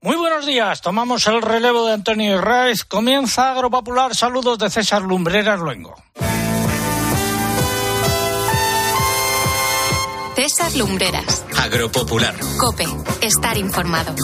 Muy 0.00 0.14
buenos 0.14 0.46
días, 0.46 0.80
tomamos 0.80 1.26
el 1.26 1.42
relevo 1.42 1.84
de 1.84 1.94
Antonio 1.94 2.40
Reis. 2.40 2.84
Comienza 2.84 3.50
Agropopular. 3.50 4.14
Saludos 4.14 4.56
de 4.56 4.70
César 4.70 5.02
Lumbreras 5.02 5.58
Luengo. 5.58 5.96
César 10.36 10.72
Lumbreras. 10.76 11.44
Agropopular. 11.56 12.32
Cope. 12.60 12.86
Estar 13.22 13.58
informado. 13.58 14.14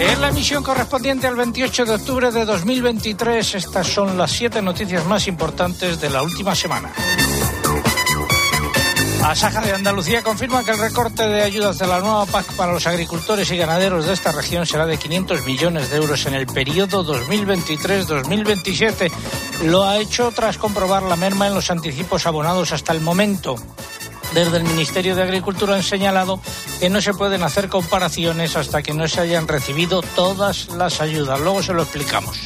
Es 0.00 0.18
la 0.18 0.30
emisión 0.30 0.64
correspondiente 0.64 1.28
al 1.28 1.36
28 1.36 1.84
de 1.84 1.94
octubre 1.94 2.32
de 2.32 2.44
2023. 2.44 3.54
Estas 3.54 3.86
son 3.86 4.18
las 4.18 4.32
siete 4.32 4.60
noticias 4.60 5.06
más 5.06 5.28
importantes 5.28 6.00
de 6.00 6.10
la 6.10 6.24
última 6.24 6.56
semana. 6.56 6.92
Asaja 9.22 9.60
de 9.60 9.72
Andalucía 9.72 10.22
confirma 10.22 10.64
que 10.64 10.70
el 10.70 10.78
recorte 10.78 11.28
de 11.28 11.42
ayudas 11.42 11.78
de 11.78 11.86
la 11.86 12.00
nueva 12.00 12.24
PAC 12.26 12.54
para 12.54 12.72
los 12.72 12.86
agricultores 12.86 13.50
y 13.50 13.56
ganaderos 13.56 14.06
de 14.06 14.14
esta 14.14 14.32
región 14.32 14.66
será 14.66 14.86
de 14.86 14.96
500 14.96 15.44
millones 15.44 15.90
de 15.90 15.98
euros 15.98 16.24
en 16.26 16.34
el 16.34 16.46
periodo 16.46 17.04
2023-2027. 17.04 19.12
Lo 19.64 19.84
ha 19.84 19.98
hecho 19.98 20.32
tras 20.34 20.58
comprobar 20.58 21.02
la 21.02 21.16
merma 21.16 21.46
en 21.46 21.54
los 21.54 21.70
anticipos 21.70 22.26
abonados 22.26 22.72
hasta 22.72 22.92
el 22.92 23.02
momento. 23.02 23.56
Desde 24.34 24.56
el 24.56 24.64
Ministerio 24.64 25.14
de 25.14 25.22
Agricultura 25.22 25.74
han 25.74 25.82
señalado 25.82 26.40
que 26.78 26.88
no 26.88 27.02
se 27.02 27.14
pueden 27.14 27.42
hacer 27.42 27.68
comparaciones 27.68 28.56
hasta 28.56 28.82
que 28.82 28.94
no 28.94 29.06
se 29.06 29.20
hayan 29.20 29.48
recibido 29.48 30.02
todas 30.14 30.68
las 30.68 31.00
ayudas. 31.00 31.40
Luego 31.40 31.62
se 31.62 31.74
lo 31.74 31.82
explicamos. 31.82 32.38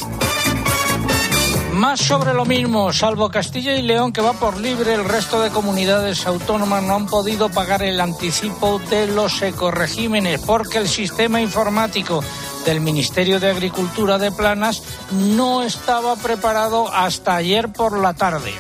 Más 1.75 1.99
sobre 1.99 2.33
lo 2.35 2.45
mismo, 2.45 2.93
salvo 2.93 3.31
Castilla 3.31 3.75
y 3.75 3.83
León 3.83 4.13
que 4.13 4.21
va 4.21 4.33
por 4.35 4.61
libre, 4.61 4.95
el 4.95 5.05
resto 5.05 5.43
de 5.43 5.51
comunidades 5.51 6.25
autónomas 6.25 6.85
no 6.85 6.95
han 6.95 7.07
podido 7.07 7.49
pagar 7.49 7.83
el 7.83 8.01
anticipo 8.01 8.79
de 8.79 9.09
los 9.09 9.43
ecoregímenes 9.43 10.41
porque 10.47 10.79
el 10.79 10.89
sistema 10.89 11.41
informático 11.41 12.23
del 12.65 12.81
Ministerio 12.81 13.41
de 13.41 13.51
Agricultura 13.51 14.19
de 14.19 14.31
Planas 14.31 14.85
no 15.11 15.65
estaba 15.65 16.15
preparado 16.15 16.93
hasta 16.95 17.35
ayer 17.35 17.73
por 17.73 17.99
la 17.99 18.15
tarde. 18.15 18.53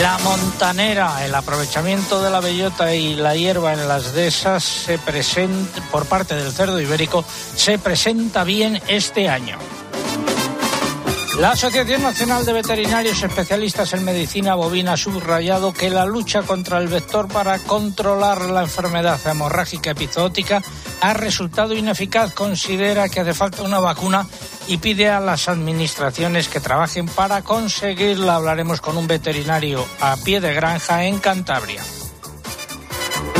La 0.00 0.16
montanera, 0.18 1.26
el 1.26 1.34
aprovechamiento 1.34 2.22
de 2.22 2.30
la 2.30 2.38
bellota 2.38 2.94
y 2.94 3.16
la 3.16 3.34
hierba 3.34 3.72
en 3.72 3.88
las 3.88 4.14
dehesas 4.14 4.62
se 4.62 4.96
presenta, 4.96 5.82
por 5.90 6.06
parte 6.06 6.36
del 6.36 6.52
cerdo 6.52 6.80
ibérico 6.80 7.24
se 7.56 7.80
presenta 7.80 8.44
bien 8.44 8.80
este 8.86 9.28
año. 9.28 9.58
La 11.38 11.52
Asociación 11.52 12.02
Nacional 12.02 12.44
de 12.44 12.52
Veterinarios 12.52 13.22
Especialistas 13.22 13.92
en 13.92 14.04
Medicina 14.04 14.56
Bovina 14.56 14.94
ha 14.94 14.96
subrayado 14.96 15.72
que 15.72 15.88
la 15.88 16.04
lucha 16.04 16.42
contra 16.42 16.78
el 16.78 16.88
vector 16.88 17.28
para 17.28 17.58
controlar 17.60 18.42
la 18.42 18.62
enfermedad 18.62 19.18
hemorrágica 19.26 19.92
epizootica 19.92 20.60
ha 21.00 21.14
resultado 21.14 21.74
ineficaz. 21.74 22.34
Considera 22.34 23.08
que 23.08 23.20
hace 23.20 23.32
falta 23.32 23.62
una 23.62 23.78
vacuna 23.78 24.26
y 24.66 24.78
pide 24.78 25.08
a 25.08 25.20
las 25.20 25.48
administraciones 25.48 26.48
que 26.48 26.60
trabajen 26.60 27.06
para 27.06 27.42
conseguirla. 27.42 28.34
Hablaremos 28.34 28.80
con 28.80 28.96
un 28.96 29.06
veterinario 29.06 29.86
a 30.00 30.16
pie 30.16 30.40
de 30.40 30.52
granja 30.52 31.04
en 31.04 31.18
Cantabria. 31.20 31.82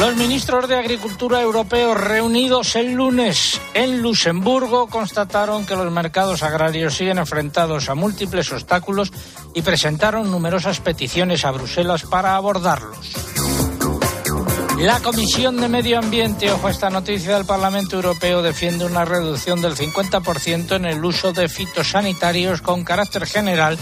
Los 0.00 0.16
ministros 0.16 0.66
de 0.66 0.78
Agricultura 0.78 1.42
europeos 1.42 1.94
reunidos 1.94 2.74
el 2.74 2.94
lunes 2.94 3.60
en 3.74 4.00
Luxemburgo 4.00 4.86
constataron 4.86 5.66
que 5.66 5.76
los 5.76 5.92
mercados 5.92 6.42
agrarios 6.42 6.94
siguen 6.94 7.18
enfrentados 7.18 7.90
a 7.90 7.94
múltiples 7.94 8.50
obstáculos 8.50 9.12
y 9.54 9.60
presentaron 9.60 10.30
numerosas 10.30 10.80
peticiones 10.80 11.44
a 11.44 11.50
Bruselas 11.50 12.04
para 12.04 12.36
abordarlos. 12.36 13.12
La 14.78 15.00
Comisión 15.00 15.60
de 15.60 15.68
Medio 15.68 15.98
Ambiente, 15.98 16.50
ojo 16.50 16.68
a 16.68 16.70
esta 16.70 16.88
noticia 16.88 17.34
del 17.36 17.44
Parlamento 17.44 17.96
Europeo, 17.96 18.40
defiende 18.40 18.86
una 18.86 19.04
reducción 19.04 19.60
del 19.60 19.76
50% 19.76 20.76
en 20.76 20.86
el 20.86 21.04
uso 21.04 21.34
de 21.34 21.50
fitosanitarios 21.50 22.62
con 22.62 22.84
carácter 22.84 23.26
general 23.26 23.78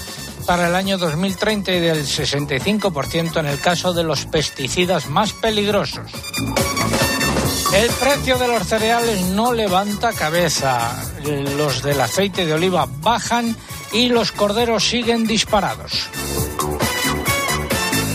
para 0.49 0.69
el 0.69 0.75
año 0.75 0.97
2030 0.97 1.73
y 1.73 1.81
del 1.81 2.07
65% 2.07 3.39
en 3.39 3.45
el 3.45 3.61
caso 3.61 3.93
de 3.93 4.03
los 4.03 4.25
pesticidas 4.25 5.11
más 5.11 5.35
peligrosos. 5.35 6.11
El 7.75 7.91
precio 7.91 8.39
de 8.39 8.49
los 8.49 8.67
cereales 8.67 9.21
no 9.27 9.53
levanta 9.53 10.15
cabeza. 10.15 11.05
Los 11.59 11.83
del 11.83 12.01
aceite 12.01 12.47
de 12.47 12.55
oliva 12.55 12.89
bajan 13.03 13.55
y 13.93 14.09
los 14.09 14.33
corderos 14.33 14.89
siguen 14.89 15.27
disparados. 15.27 16.09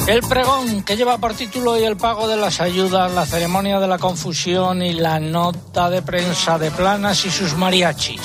El 0.07 0.22
pregón 0.22 0.81
que 0.81 0.97
lleva 0.97 1.19
por 1.19 1.35
título 1.35 1.77
y 1.77 1.83
el 1.83 1.97
pago 1.97 2.27
de 2.27 2.38
las 2.38 2.61
ayudas, 2.61 3.11
la 3.11 3.27
ceremonia 3.27 3.79
de 3.79 3.88
la 3.88 3.99
confusión 3.99 4.81
y 4.81 4.93
la 4.93 5.19
nota 5.19 5.91
de 5.91 6.01
prensa 6.01 6.57
de 6.57 6.72
Planas 6.72 7.25
y 7.25 7.29
sus 7.29 7.53
mariachis. 7.55 8.22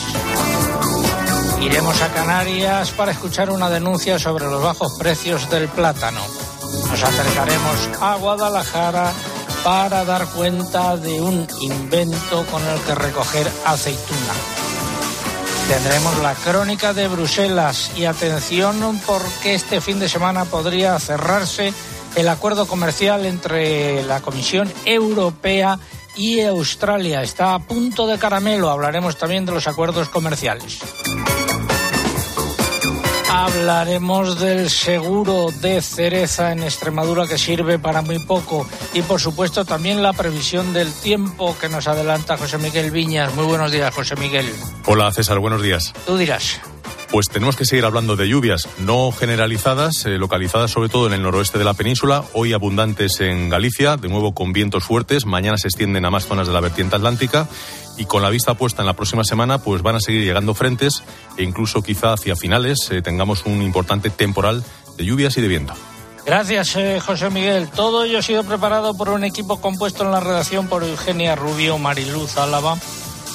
Iremos 1.61 2.01
a 2.03 2.09
Canarias 2.09 2.91
para 2.93 3.13
escuchar 3.13 3.51
una 3.51 3.69
denuncia 3.69 4.19
sobre 4.19 4.47
los 4.47 4.63
bajos 4.63 4.97
precios 4.99 5.51
del 5.51 5.69
plátano. 5.69 6.21
Nos 6.89 7.03
acercaremos 7.03 7.89
a 8.01 8.17
Guadalajara 8.17 9.13
para 9.65 10.05
dar 10.05 10.27
cuenta 10.29 10.97
de 10.97 11.21
un 11.21 11.47
invento 11.61 12.47
con 12.47 12.65
el 12.65 12.81
que 12.81 12.95
recoger 12.95 13.51
aceituna. 13.65 14.35
Tendremos 15.69 16.19
la 16.19 16.35
crónica 16.35 16.95
de 16.95 17.09
Bruselas 17.09 17.91
y 17.97 18.05
atención 18.05 19.01
porque 19.05 19.55
este 19.55 19.81
fin 19.81 19.99
de 19.99 20.09
semana 20.09 20.45
podría 20.45 20.99
cerrarse 20.99 21.75
el 22.15 22.29
acuerdo 22.29 22.67
comercial 22.67 23.27
entre 23.27 24.03
la 24.05 24.21
Comisión 24.21 24.73
Europea 24.85 25.79
y 26.17 26.41
Australia. 26.41 27.23
Está 27.23 27.55
a 27.55 27.59
punto 27.59 28.07
de 28.07 28.19
caramelo. 28.19 28.71
Hablaremos 28.71 29.17
también 29.19 29.45
de 29.45 29.53
los 29.53 29.69
acuerdos 29.69 30.09
comerciales. 30.09 30.79
Hablaremos 33.31 34.41
del 34.41 34.71
seguro 34.71 35.51
de 35.61 35.83
cereza 35.83 36.53
en 36.53 36.63
Extremadura 36.63 37.27
que 37.27 37.37
sirve 37.37 37.79
para 37.79 38.01
muy 38.01 38.19
poco 38.21 38.67
y 38.95 39.03
por 39.03 39.21
supuesto 39.21 39.65
también 39.65 40.03
la 40.03 40.15
previsión 40.15 40.73
del 40.73 40.93
tiempo 40.93 41.55
que 41.61 41.69
nos 41.69 41.89
adelanta 41.89 42.39
José 42.39 42.57
Miguel 42.59 42.91
Viñas. 42.91 43.35
Muy 43.35 43.45
buenos 43.45 43.71
días, 43.71 43.95
José 43.95 44.17
Miguel. 44.17 44.51
Hola, 44.87 45.13
César, 45.13 45.39
buenos 45.41 45.63
días. 45.63 45.93
Tú 46.07 46.17
dirás. 46.17 46.59
Pues 47.11 47.29
tenemos 47.29 47.57
que 47.57 47.65
seguir 47.65 47.87
hablando 47.87 48.17
de 48.17 48.29
lluvias 48.29 48.69
no 48.79 49.13
generalizadas, 49.13 50.05
eh, 50.05 50.19
localizadas 50.19 50.71
sobre 50.71 50.91
todo 50.91 51.07
en 51.07 51.15
el 51.15 51.23
noroeste 51.23 51.59
de 51.59 51.65
la 51.65 51.73
península, 51.73 52.23
hoy 52.35 52.53
abundantes 52.53 53.21
en 53.21 53.49
Galicia, 53.49 53.97
de 53.97 54.09
nuevo 54.09 54.35
con 54.35 54.53
vientos 54.53 54.85
fuertes, 54.85 55.25
mañana 55.25 55.57
se 55.57 55.69
extienden 55.69 56.05
a 56.05 56.11
más 56.11 56.27
zonas 56.27 56.47
de 56.47 56.53
la 56.53 56.61
vertiente 56.61 56.97
atlántica 56.97 57.49
y 57.97 58.05
con 58.05 58.23
la 58.23 58.29
vista 58.29 58.55
puesta 58.55 58.83
en 58.83 58.87
la 58.87 58.93
próxima 58.93 59.25
semana, 59.25 59.59
pues 59.59 59.81
van 59.81 59.97
a 59.97 60.01
seguir 60.01 60.23
llegando 60.23 60.53
frentes 60.53 61.03
e 61.39 61.45
incluso 61.45 61.83
quizá 61.83 62.13
hacia 62.13 62.37
finales 62.37 62.91
eh, 62.91 63.01
tengamos 63.01 63.47
un 63.47 63.63
importante 63.63 64.11
temporal 64.11 64.63
de 64.99 65.05
lluvias 65.07 65.39
y 65.39 65.41
de 65.41 65.49
viento. 65.49 65.75
Gracias, 66.27 66.77
eh, 66.77 67.01
José 67.01 67.31
Miguel. 67.31 67.71
Todo 67.71 68.05
ello 68.05 68.19
ha 68.19 68.23
sido 68.23 68.45
preparado 68.45 68.93
por 68.95 69.09
un 69.09 69.25
equipo 69.25 69.63
compuesto 69.63 70.05
en 70.05 70.11
la 70.11 70.21
redacción 70.21 70.69
por 70.69 70.85
Eugenia 70.85 71.35
Rubio, 71.35 71.79
Mariluz 71.79 72.37
Álava, 72.37 72.77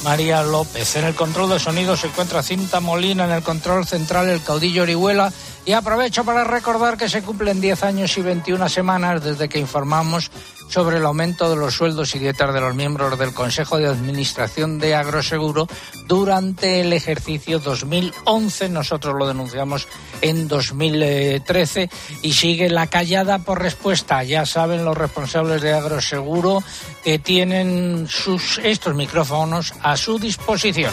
María 0.03 0.43
López. 0.43 0.95
En 0.95 1.05
el 1.05 1.15
control 1.15 1.49
de 1.49 1.59
sonido 1.59 1.95
se 1.95 2.07
encuentra 2.07 2.43
Cinta 2.43 2.79
Molina, 2.79 3.25
en 3.25 3.31
el 3.31 3.41
control 3.41 3.87
central 3.87 4.29
el 4.29 4.43
caudillo 4.43 4.83
Orihuela. 4.83 5.31
Y 5.65 5.71
aprovecho 5.71 6.25
para 6.25 6.43
recordar 6.43 6.97
que 6.97 7.07
se 7.07 7.21
cumplen 7.21 7.61
10 7.61 7.83
años 7.83 8.17
y 8.17 8.21
21 8.21 8.67
semanas 8.67 9.23
desde 9.23 9.47
que 9.47 9.59
informamos 9.59 10.29
sobre 10.73 10.97
el 10.97 11.05
aumento 11.05 11.51
de 11.51 11.55
los 11.55 11.75
sueldos 11.75 12.15
y 12.15 12.19
dietas 12.19 12.51
de 12.51 12.59
los 12.59 12.73
miembros 12.73 13.19
del 13.19 13.31
Consejo 13.31 13.77
de 13.77 13.85
Administración 13.85 14.79
de 14.79 14.95
Agroseguro 14.95 15.67
durante 16.07 16.81
el 16.81 16.93
ejercicio 16.93 17.59
2011. 17.59 18.69
Nosotros 18.69 19.13
lo 19.15 19.27
denunciamos 19.27 19.87
en 20.21 20.47
2013 20.47 21.91
y 22.23 22.33
sigue 22.33 22.69
la 22.69 22.87
callada 22.87 23.37
por 23.37 23.61
respuesta. 23.61 24.23
Ya 24.23 24.47
saben 24.47 24.83
los 24.83 24.97
responsables 24.97 25.61
de 25.61 25.73
Agroseguro 25.73 26.63
que 27.03 27.19
tienen 27.19 28.07
sus, 28.09 28.57
estos 28.63 28.95
micrófonos 28.95 29.75
a 29.83 29.95
su 29.95 30.17
disposición. 30.17 30.91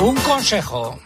Un 0.00 0.16
consejo. 0.16 0.98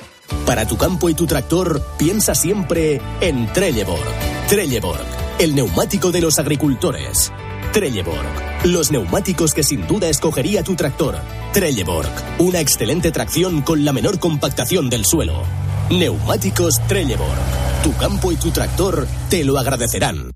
Para 0.46 0.66
tu 0.66 0.78
campo 0.78 1.10
y 1.10 1.14
tu 1.14 1.26
tractor, 1.26 1.82
piensa 1.98 2.34
siempre 2.34 2.98
en 3.20 3.52
Trelleborg. 3.52 4.02
Trelleborg, 4.48 5.06
el 5.40 5.54
neumático 5.54 6.12
de 6.12 6.20
los 6.20 6.38
agricultores. 6.38 7.32
Trelleborg, 7.72 8.66
los 8.66 8.92
neumáticos 8.92 9.54
que 9.54 9.62
sin 9.62 9.86
duda 9.86 10.10
escogería 10.10 10.62
tu 10.62 10.74
tractor. 10.74 11.18
Trelleborg, 11.54 12.10
una 12.38 12.60
excelente 12.60 13.10
tracción 13.10 13.62
con 13.62 13.82
la 13.86 13.94
menor 13.94 14.18
compactación 14.18 14.90
del 14.90 15.06
suelo. 15.06 15.42
Neumáticos 15.88 16.78
Trelleborg, 16.86 17.40
tu 17.82 17.96
campo 17.96 18.32
y 18.32 18.36
tu 18.36 18.50
tractor 18.50 19.08
te 19.30 19.42
lo 19.42 19.58
agradecerán. 19.58 20.30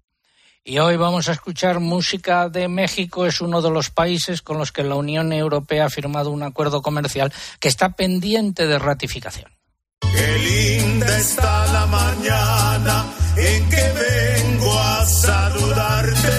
Y 0.65 0.79
hoy 0.79 0.97
vamos 0.97 1.29
a 1.29 1.33
escuchar 1.33 1.81
música 1.81 2.49
de 2.49 2.69
México. 2.69 3.27
Es 3.27 3.43
uno 3.43 3.61
de 3.61 3.71
los 3.71 3.91
países 3.91 4.41
con 4.41 4.57
los 4.57 4.73
que 4.73 4.85
la 4.85 4.95
Unión 4.95 5.35
Europea 5.35 5.85
ha 5.85 5.91
firmado 5.91 6.31
un 6.31 6.43
acuerdo 6.43 6.81
comercial 6.81 7.31
que 7.61 7.69
está 7.69 7.91
pendiente 7.91 8.67
de 8.67 8.79
ratificación. 8.79 9.53
Linda 10.95 11.19
está 11.19 11.67
la 11.73 11.87
mañana 11.87 13.07
en 13.37 13.69
que 13.69 13.93
vengo 14.05 14.79
a 14.79 15.07
saludarte. 15.07 16.37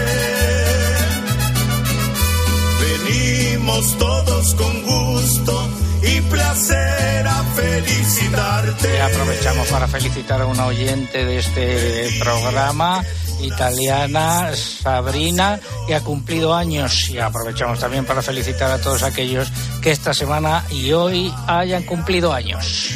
Venimos 2.81 3.97
todos 3.97 4.55
con 4.55 4.83
gusto 4.83 5.69
y 6.03 6.21
placer 6.21 7.27
a 7.27 7.43
felicitarte. 7.55 8.97
Y 8.97 9.01
aprovechamos 9.01 9.67
para 9.67 9.87
felicitar 9.87 10.41
a 10.41 10.45
una 10.45 10.67
oyente 10.67 11.25
de 11.25 11.37
este 11.37 12.19
programa 12.19 13.03
italiana, 13.41 14.51
Sabrina, 14.55 15.59
que 15.87 15.95
ha 15.95 16.01
cumplido 16.01 16.53
años 16.53 17.09
y 17.09 17.19
aprovechamos 17.19 17.79
también 17.79 18.05
para 18.05 18.21
felicitar 18.21 18.71
a 18.71 18.79
todos 18.79 19.03
aquellos 19.03 19.51
que 19.81 19.91
esta 19.91 20.13
semana 20.13 20.65
y 20.69 20.91
hoy 20.93 21.33
hayan 21.47 21.83
cumplido 21.83 22.33
años. 22.33 22.91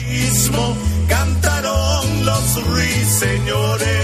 Cantaron 1.08 2.26
los 2.26 2.64
ruiseñores. 2.66 4.00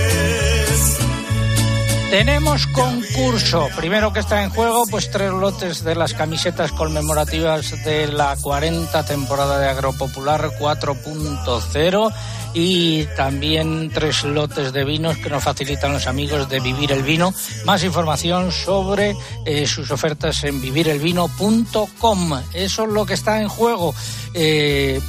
Tenemos 2.09 2.65
concurso. 2.67 3.67
Primero 3.75 4.13
que 4.13 4.19
está 4.19 4.43
en 4.43 4.49
juego, 4.49 4.85
pues 4.89 5.11
tres 5.11 5.31
lotes 5.31 5.83
de 5.83 5.95
las 5.95 6.13
camisetas 6.13 6.71
conmemorativas 6.71 7.83
de 7.83 8.07
la 8.07 8.37
40 8.39 9.03
temporada 9.05 9.59
de 9.59 9.67
Agropopular 9.67 10.51
4.0 10.57 12.13
y 12.55 13.03
también 13.17 13.91
tres 13.93 14.23
lotes 14.23 14.71
de 14.71 14.85
vinos 14.85 15.17
que 15.17 15.29
nos 15.29 15.43
facilitan 15.43 15.91
los 15.91 16.07
amigos 16.07 16.47
de 16.47 16.61
Vivir 16.61 16.93
el 16.93 17.03
Vino. 17.03 17.33
Más 17.65 17.83
información 17.83 18.49
sobre 18.53 19.13
eh, 19.45 19.67
sus 19.67 19.91
ofertas 19.91 20.41
en 20.45 20.61
vivirelvino.com. 20.61 22.41
Eso 22.53 22.83
es 22.83 22.89
lo 22.89 23.05
que 23.05 23.13
está 23.13 23.41
en 23.41 23.49
juego. 23.49 23.93
Eh, 24.33 25.01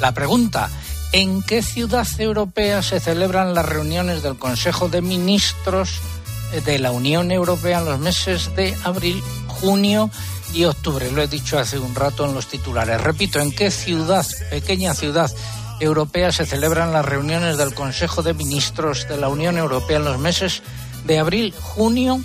la 0.00 0.12
pregunta. 0.12 0.68
¿En 1.12 1.42
qué 1.42 1.62
ciudad 1.62 2.06
europea 2.18 2.82
se 2.82 3.00
celebran 3.00 3.54
las 3.54 3.66
reuniones 3.66 4.22
del 4.22 4.38
Consejo 4.38 4.88
de 4.88 5.02
Ministros 5.02 6.00
de 6.64 6.78
la 6.78 6.90
Unión 6.90 7.30
Europea 7.30 7.78
en 7.80 7.84
los 7.86 8.00
meses 8.00 8.54
de 8.54 8.74
abril, 8.84 9.22
junio 9.46 10.10
y 10.54 10.64
octubre? 10.64 11.10
Lo 11.10 11.22
he 11.22 11.28
dicho 11.28 11.58
hace 11.58 11.78
un 11.78 11.94
rato 11.94 12.26
en 12.26 12.34
los 12.34 12.48
titulares. 12.48 13.00
Repito, 13.00 13.40
¿en 13.40 13.52
qué 13.52 13.70
ciudad, 13.70 14.26
pequeña 14.50 14.94
ciudad 14.94 15.30
europea, 15.82 16.32
se 16.32 16.46
celebran 16.46 16.92
las 16.92 17.04
reuniones 17.04 17.58
del 17.58 17.74
Consejo 17.74 18.22
de 18.22 18.34
Ministros 18.34 19.08
de 19.08 19.16
la 19.16 19.28
Unión 19.28 19.58
Europea 19.58 19.98
en 19.98 20.04
los 20.04 20.18
meses 20.18 20.62
de 21.04 21.18
abril, 21.18 21.52
junio 21.60 22.20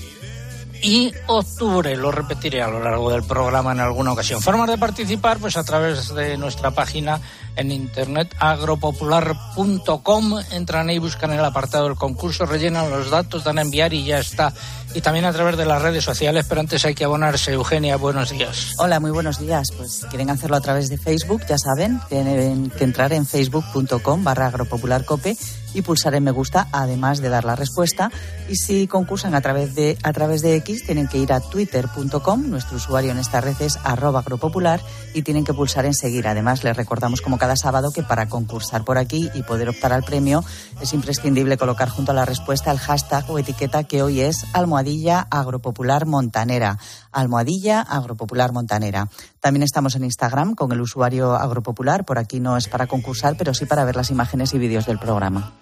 y 0.81 1.11
octubre. 1.25 1.95
Lo 1.97 2.11
repetiré 2.11 2.61
a 2.61 2.67
lo 2.67 2.83
largo 2.83 3.11
del 3.11 3.23
programa 3.23 3.71
en 3.71 3.79
alguna 3.79 4.13
ocasión. 4.13 4.41
Formas 4.41 4.69
de 4.69 4.77
participar, 4.77 5.39
pues 5.39 5.57
a 5.57 5.63
través 5.63 6.13
de 6.13 6.37
nuestra 6.37 6.71
página 6.71 7.19
en 7.57 7.71
internet 7.71 8.33
agropopular.com. 8.39 10.39
Entran 10.51 10.89
ahí, 10.89 10.99
buscan 10.99 11.33
el 11.33 11.43
apartado 11.43 11.85
del 11.85 11.95
concurso, 11.95 12.45
rellenan 12.45 12.89
los 12.89 13.09
datos, 13.09 13.43
dan 13.43 13.57
a 13.57 13.61
enviar 13.61 13.93
y 13.93 14.05
ya 14.05 14.19
está. 14.19 14.53
Y 14.93 15.01
también 15.01 15.25
a 15.25 15.33
través 15.33 15.57
de 15.57 15.65
las 15.65 15.81
redes 15.81 16.03
sociales, 16.03 16.45
pero 16.47 16.61
antes 16.61 16.85
hay 16.85 16.95
que 16.95 17.03
abonarse. 17.03 17.51
Eugenia, 17.51 17.97
buenos 17.97 18.29
días. 18.29 18.73
Hola, 18.77 18.99
muy 18.99 19.11
buenos 19.11 19.39
días. 19.39 19.71
Pues 19.75 20.05
quieren 20.09 20.29
hacerlo 20.29 20.55
a 20.55 20.61
través 20.61 20.89
de 20.89 20.97
Facebook, 20.97 21.41
ya 21.47 21.57
saben, 21.57 21.99
tienen 22.09 22.69
que 22.69 22.83
entrar 22.83 23.13
en 23.13 23.25
facebook.com 23.25 24.23
barra 24.23 24.47
agropopularcope 24.47 25.35
y 25.73 25.81
pulsar 25.81 26.15
en 26.15 26.23
me 26.23 26.31
gusta, 26.31 26.67
además 26.71 27.21
de 27.21 27.29
dar 27.29 27.45
la 27.45 27.55
respuesta. 27.55 28.11
Y 28.49 28.55
si 28.55 28.87
concursan 28.87 29.35
a 29.35 29.41
través 29.41 29.75
de, 29.75 29.97
a 30.03 30.13
través 30.13 30.41
de 30.41 30.55
X, 30.55 30.85
tienen 30.85 31.07
que 31.07 31.17
ir 31.17 31.31
a 31.31 31.39
twitter.com, 31.39 32.49
nuestro 32.49 32.77
usuario 32.77 33.11
en 33.11 33.19
esta 33.19 33.41
red 33.41 33.59
es 33.61 33.77
arroba 33.83 34.19
agropopular, 34.19 34.81
y 35.13 35.21
tienen 35.21 35.45
que 35.45 35.53
pulsar 35.53 35.85
en 35.85 35.93
seguir. 35.93 36.27
Además, 36.27 36.63
les 36.63 36.75
recordamos 36.75 37.21
como 37.21 37.37
cada 37.37 37.46
sábado 37.55 37.91
que 37.91 38.03
para 38.03 38.27
concursar 38.27 38.83
por 38.83 38.97
aquí 38.97 39.29
y 39.33 39.43
poder 39.43 39.69
optar 39.69 39.93
al 39.93 40.03
premio 40.03 40.43
es 40.81 40.93
imprescindible 40.93 41.57
colocar 41.57 41.87
junto 41.87 42.11
a 42.11 42.15
la 42.15 42.25
respuesta 42.25 42.71
el 42.71 42.79
hashtag 42.79 43.29
o 43.29 43.39
etiqueta 43.39 43.85
que 43.85 44.01
hoy 44.01 44.21
es 44.21 44.45
almohadilla 44.53 45.27
agropopular 45.29 46.05
montanera. 46.05 46.79
Almohadilla 47.11 47.81
agropopular 47.81 48.51
montanera. 48.51 49.07
También 49.39 49.63
estamos 49.63 49.95
en 49.95 50.03
Instagram 50.03 50.55
con 50.55 50.71
el 50.71 50.81
usuario 50.81 51.35
agropopular. 51.35 52.03
Por 52.03 52.17
aquí 52.17 52.39
no 52.39 52.57
es 52.57 52.67
para 52.67 52.87
concursar, 52.87 53.35
pero 53.37 53.53
sí 53.53 53.65
para 53.65 53.85
ver 53.85 53.95
las 53.95 54.09
imágenes 54.09 54.53
y 54.53 54.57
vídeos 54.57 54.85
del 54.85 54.99
programa. 54.99 55.53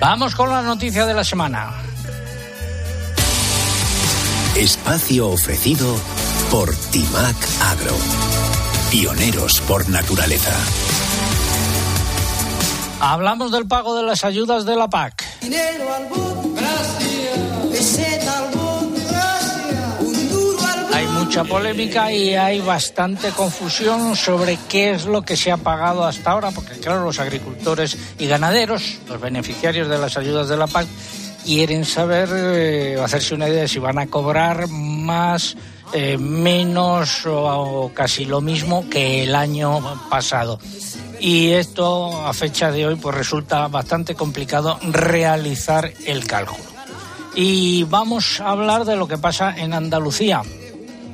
Vamos 0.00 0.34
con 0.34 0.48
la 0.48 0.62
noticia 0.62 1.04
de 1.04 1.12
la 1.12 1.24
semana. 1.24 1.72
Espacio 4.56 5.28
ofrecido 5.28 5.94
por 6.50 6.74
Timac 6.74 7.36
Agro. 7.60 8.49
Pioneros 8.90 9.60
por 9.68 9.88
naturaleza. 9.88 10.52
Hablamos 12.98 13.52
del 13.52 13.68
pago 13.68 13.94
de 13.94 14.02
las 14.02 14.24
ayudas 14.24 14.64
de 14.64 14.74
la 14.74 14.90
PAC. 14.90 15.24
Hay 20.92 21.06
mucha 21.06 21.44
polémica 21.44 22.12
y 22.12 22.34
hay 22.34 22.60
bastante 22.60 23.30
confusión 23.30 24.16
sobre 24.16 24.58
qué 24.68 24.90
es 24.90 25.04
lo 25.04 25.22
que 25.22 25.36
se 25.36 25.52
ha 25.52 25.56
pagado 25.56 26.04
hasta 26.04 26.32
ahora, 26.32 26.50
porque 26.50 26.80
claro, 26.80 27.04
los 27.04 27.20
agricultores 27.20 27.96
y 28.18 28.26
ganaderos, 28.26 28.98
los 29.08 29.20
beneficiarios 29.20 29.88
de 29.88 29.98
las 29.98 30.16
ayudas 30.16 30.48
de 30.48 30.56
la 30.56 30.66
PAC, 30.66 30.88
quieren 31.44 31.84
saber, 31.84 32.28
eh, 32.32 33.00
hacerse 33.00 33.36
una 33.36 33.48
idea 33.48 33.62
de 33.62 33.68
si 33.68 33.78
van 33.78 33.98
a 33.98 34.08
cobrar 34.08 34.66
más, 34.68 35.56
eh, 35.92 36.16
menos 36.18 37.26
o, 37.26 37.90
casi 37.94 38.24
lo 38.24 38.40
mismo 38.40 38.88
que 38.88 39.24
el 39.24 39.34
año 39.34 39.80
pasado. 40.08 40.58
Y 41.18 41.50
esto 41.50 42.26
a 42.26 42.32
fecha 42.32 42.70
de 42.70 42.86
hoy 42.86 42.96
pues 42.96 43.14
resulta 43.14 43.68
bastante 43.68 44.14
complicado 44.14 44.78
realizar 44.82 45.92
el 46.06 46.26
cálculo. 46.26 46.64
Y 47.34 47.84
vamos 47.84 48.40
a 48.40 48.50
hablar 48.50 48.84
de 48.84 48.96
lo 48.96 49.06
que 49.06 49.18
pasa 49.18 49.54
en 49.56 49.72
Andalucía. 49.72 50.42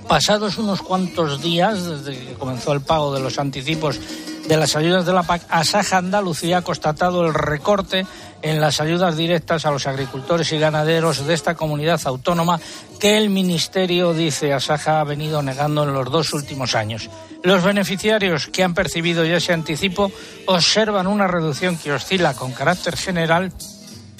Pasados 0.08 0.58
unos 0.58 0.82
cuantos 0.82 1.42
días 1.42 1.84
desde 1.84 2.18
que 2.24 2.34
comenzó 2.34 2.72
el 2.72 2.80
pago 2.80 3.12
de 3.12 3.20
los 3.20 3.38
anticipos 3.38 3.98
de 4.46 4.56
las 4.56 4.76
ayudas 4.76 5.04
de 5.04 5.12
la 5.12 5.24
PAC, 5.24 5.42
Asaja 5.48 5.98
Andalucía 5.98 6.58
ha 6.58 6.62
constatado 6.62 7.26
el 7.26 7.34
recorte 7.34 8.06
en 8.42 8.60
las 8.60 8.80
ayudas 8.80 9.16
directas 9.16 9.66
a 9.66 9.70
los 9.70 9.86
agricultores 9.86 10.52
y 10.52 10.58
ganaderos 10.58 11.26
de 11.26 11.34
esta 11.34 11.54
comunidad 11.54 12.00
autónoma 12.04 12.60
que 13.00 13.16
el 13.16 13.30
Ministerio, 13.30 14.14
dice 14.14 14.52
Asaja, 14.52 15.00
ha 15.00 15.04
venido 15.04 15.42
negando 15.42 15.84
en 15.84 15.92
los 15.92 16.10
dos 16.10 16.32
últimos 16.32 16.74
años. 16.74 17.08
Los 17.42 17.62
beneficiarios 17.62 18.48
que 18.48 18.64
han 18.64 18.74
percibido 18.74 19.24
ya 19.24 19.36
ese 19.36 19.52
anticipo 19.52 20.10
observan 20.46 21.06
una 21.06 21.26
reducción 21.26 21.76
que 21.76 21.92
oscila 21.92 22.34
con 22.34 22.52
carácter 22.52 22.96
general 22.96 23.52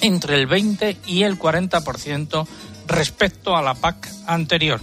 entre 0.01 0.35
el 0.35 0.47
20 0.47 0.97
y 1.05 1.23
el 1.23 1.39
40% 1.39 2.47
respecto 2.87 3.55
a 3.55 3.61
la 3.61 3.73
PAC 3.73 4.07
anterior. 4.27 4.79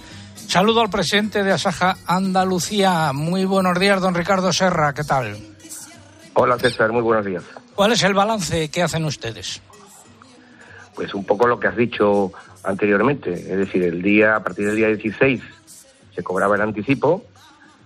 Saludo 0.49 0.83
al 0.83 0.91
presidente 0.91 1.43
de 1.43 1.53
Asaja 1.53 1.97
Andalucía. 2.07 3.13
Muy 3.13 3.45
buenos 3.45 3.79
días, 3.79 4.01
don 4.01 4.15
Ricardo 4.15 4.53
Serra. 4.53 4.93
¿Qué 4.93 5.05
tal? 5.05 5.54
Hola 6.37 6.59
César, 6.59 6.91
muy 6.91 7.03
buenos 7.03 7.25
días. 7.25 7.45
¿Cuál 7.77 7.93
es 7.93 8.03
el 8.03 8.13
balance 8.13 8.69
que 8.69 8.83
hacen 8.83 9.05
ustedes? 9.05 9.63
Pues 10.97 11.15
un 11.15 11.25
poco 11.25 11.47
lo 11.47 11.61
que 11.61 11.69
has 11.69 11.77
dicho 11.77 12.33
anteriormente, 12.65 13.33
es 13.33 13.57
decir, 13.57 13.85
el 13.85 14.03
día 14.03 14.37
a 14.37 14.43
partir 14.43 14.67
del 14.67 14.77
día 14.77 14.89
16 14.89 15.41
se 16.15 16.23
cobraba 16.23 16.57
el 16.57 16.63
anticipo 16.63 17.25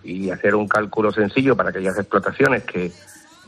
y 0.02 0.30
hacer 0.30 0.54
un 0.54 0.66
cálculo 0.66 1.12
sencillo 1.12 1.56
para 1.56 1.70
aquellas 1.70 1.98
explotaciones 1.98 2.64
que, 2.64 2.90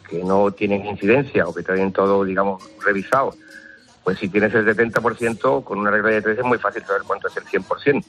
que 0.08 0.22
no 0.22 0.50
tienen 0.50 0.84
incidencia 0.84 1.46
o 1.46 1.54
que 1.54 1.62
tienen 1.62 1.92
todo, 1.92 2.24
digamos, 2.24 2.62
revisado. 2.84 3.34
Pues 4.04 4.18
si 4.18 4.28
tienes 4.28 4.52
el 4.54 4.66
70%, 4.66 5.64
con 5.64 5.78
una 5.78 5.90
regla 5.90 6.10
de 6.10 6.22
tres 6.22 6.38
es 6.38 6.44
muy 6.44 6.58
fácil 6.58 6.84
saber 6.84 7.02
cuánto 7.06 7.28
es 7.28 7.36
el 7.36 7.44
100%. 7.44 8.04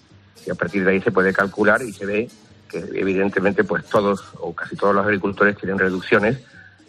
Y 0.45 0.51
a 0.51 0.55
partir 0.55 0.83
de 0.83 0.91
ahí 0.91 1.01
se 1.01 1.11
puede 1.11 1.31
calcular 1.31 1.81
y 1.81 1.93
se 1.93 2.05
ve 2.05 2.29
que 2.67 2.79
evidentemente 2.95 3.63
pues 3.63 3.85
todos 3.85 4.23
o 4.39 4.53
casi 4.53 4.75
todos 4.75 4.95
los 4.95 5.05
agricultores 5.05 5.57
tienen 5.57 5.77
reducciones 5.77 6.39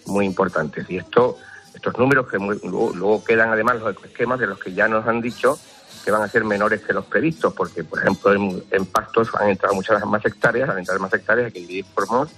muy 0.07 0.27
importantes. 0.27 0.89
Y 0.91 0.97
esto, 0.99 1.39
estos 1.75 1.97
números 1.99 2.29
que 2.31 2.39
muy- 2.39 2.61
luego, 2.63 3.23
quedan 3.25 3.51
además 3.51 3.81
los 3.81 3.97
esquemas 4.05 4.39
de 4.41 4.47
los 4.47 4.59
que 4.59 4.73
ya 4.73 4.89
nos 4.89 5.07
han 5.07 5.21
dicho 5.21 5.59
que 6.05 6.11
van 6.11 6.23
a 6.23 6.29
ser 6.29 6.43
menores 6.45 6.81
que 6.83 6.93
los 6.93 7.05
previstos, 7.07 7.53
porque 7.55 7.85
por 7.85 8.01
ejemplo 8.01 8.33
en, 8.33 8.65
en 8.73 8.87
pastos 8.87 9.29
han 9.39 9.51
entrado 9.51 9.75
muchas 9.75 10.05
más 10.05 10.25
hectáreas, 10.27 10.69
al 10.69 10.79
entrar 10.79 10.99
más 10.99 11.13
hectáreas 11.15 11.47
hay 11.47 11.53
que 11.53 11.61
dividir 11.61 11.85
por 11.95 12.11
MOS 12.11 12.29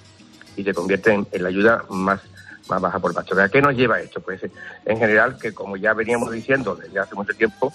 y 0.57 0.65
se 0.65 0.75
convierte 0.75 1.13
en, 1.13 1.27
en 1.33 1.43
la 1.43 1.49
ayuda 1.49 1.83
más, 1.89 2.21
más 2.69 2.81
baja 2.83 2.99
por 2.99 3.15
pasto. 3.15 3.41
¿A 3.41 3.49
qué 3.49 3.63
nos 3.63 3.75
lleva 3.75 4.01
esto? 4.01 4.21
Pues 4.21 4.43
en 4.85 4.99
general 4.99 5.39
que 5.39 5.55
como 5.55 5.79
ya 5.79 5.95
veníamos 5.95 6.31
diciendo 6.31 6.77
desde 6.77 6.99
hace 6.99 7.15
mucho 7.15 7.33
tiempo, 7.35 7.73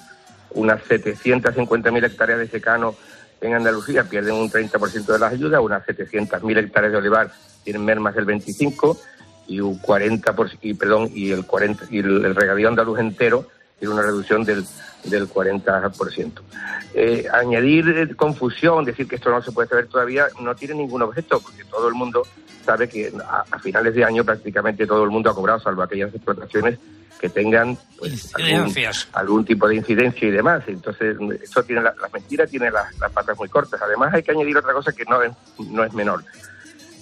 unas 0.51 0.79
750.000 0.83 2.05
hectáreas 2.05 2.39
de 2.39 2.47
secano 2.47 2.93
en 3.41 3.53
Andalucía 3.55 4.03
pierden 4.03 4.35
un 4.35 4.51
30% 4.51 5.05
de 5.05 5.19
las 5.19 5.33
ayudas, 5.33 5.61
unas 5.61 5.83
700.000 5.87 6.57
hectáreas 6.57 6.91
de 6.91 6.97
olivar 6.99 7.31
tienen 7.63 7.83
mermas 7.83 8.13
del 8.13 8.25
25 8.25 8.99
y 9.49 9.59
un 9.59 9.77
40 9.79 10.35
por, 10.35 10.49
y 10.61 10.73
perdón 10.75 11.09
y 11.13 11.31
el 11.31 11.45
40 11.45 11.85
y 11.89 11.99
el, 11.99 12.23
el 12.25 12.35
regadío 12.35 12.69
andaluz 12.69 12.99
entero 12.99 13.47
tiene 13.79 13.93
una 13.93 14.03
reducción 14.03 14.43
del, 14.43 14.65
del 15.05 15.27
40%. 15.27 16.41
Eh, 16.93 17.25
añadir 17.31 17.89
eh, 17.89 18.15
confusión, 18.15 18.83
decir 18.85 19.07
que 19.07 19.15
esto 19.15 19.31
no 19.31 19.41
se 19.41 19.51
puede 19.51 19.69
saber 19.69 19.87
todavía, 19.87 20.27
no 20.41 20.55
tiene 20.55 20.75
ningún 20.75 21.01
objeto, 21.01 21.39
porque 21.39 21.63
todo 21.63 21.87
el 21.87 21.93
mundo 21.93 22.23
sabe 22.65 22.89
que 22.89 23.11
a, 23.27 23.59
finales 23.59 23.95
de 23.95 24.03
año 24.03 24.23
prácticamente 24.23 24.85
todo 24.85 25.03
el 25.03 25.09
mundo 25.09 25.29
ha 25.29 25.35
cobrado, 25.35 25.59
salvo 25.59 25.81
aquellas 25.81 26.13
explotaciones 26.13 26.77
que 27.19 27.29
tengan 27.29 27.77
pues, 27.97 28.33
algún, 29.13 29.43
tipo 29.43 29.67
de 29.67 29.75
incidencia 29.75 30.27
y 30.27 30.31
demás. 30.31 30.63
Entonces, 30.67 31.17
eso 31.41 31.63
tiene 31.63 31.81
la, 31.81 31.93
mentira 32.13 32.47
tiene 32.47 32.71
las, 32.71 32.93
patas 33.13 33.37
muy 33.37 33.49
cortas. 33.49 33.81
Además, 33.81 34.13
hay 34.13 34.23
que 34.23 34.31
añadir 34.31 34.57
otra 34.57 34.73
cosa 34.73 34.93
que 34.93 35.03
no 35.05 35.21
es, 35.21 35.31
no 35.69 35.83
es 35.83 35.93
menor. 35.93 36.23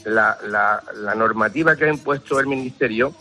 La, 0.08 0.38
la, 0.48 0.82
la 0.96 1.16
normativa 1.16 1.76
que 1.76 1.86
ha 1.86 1.90
impuesto 1.90 2.40
el 2.40 2.48
Ministerio 2.48 3.14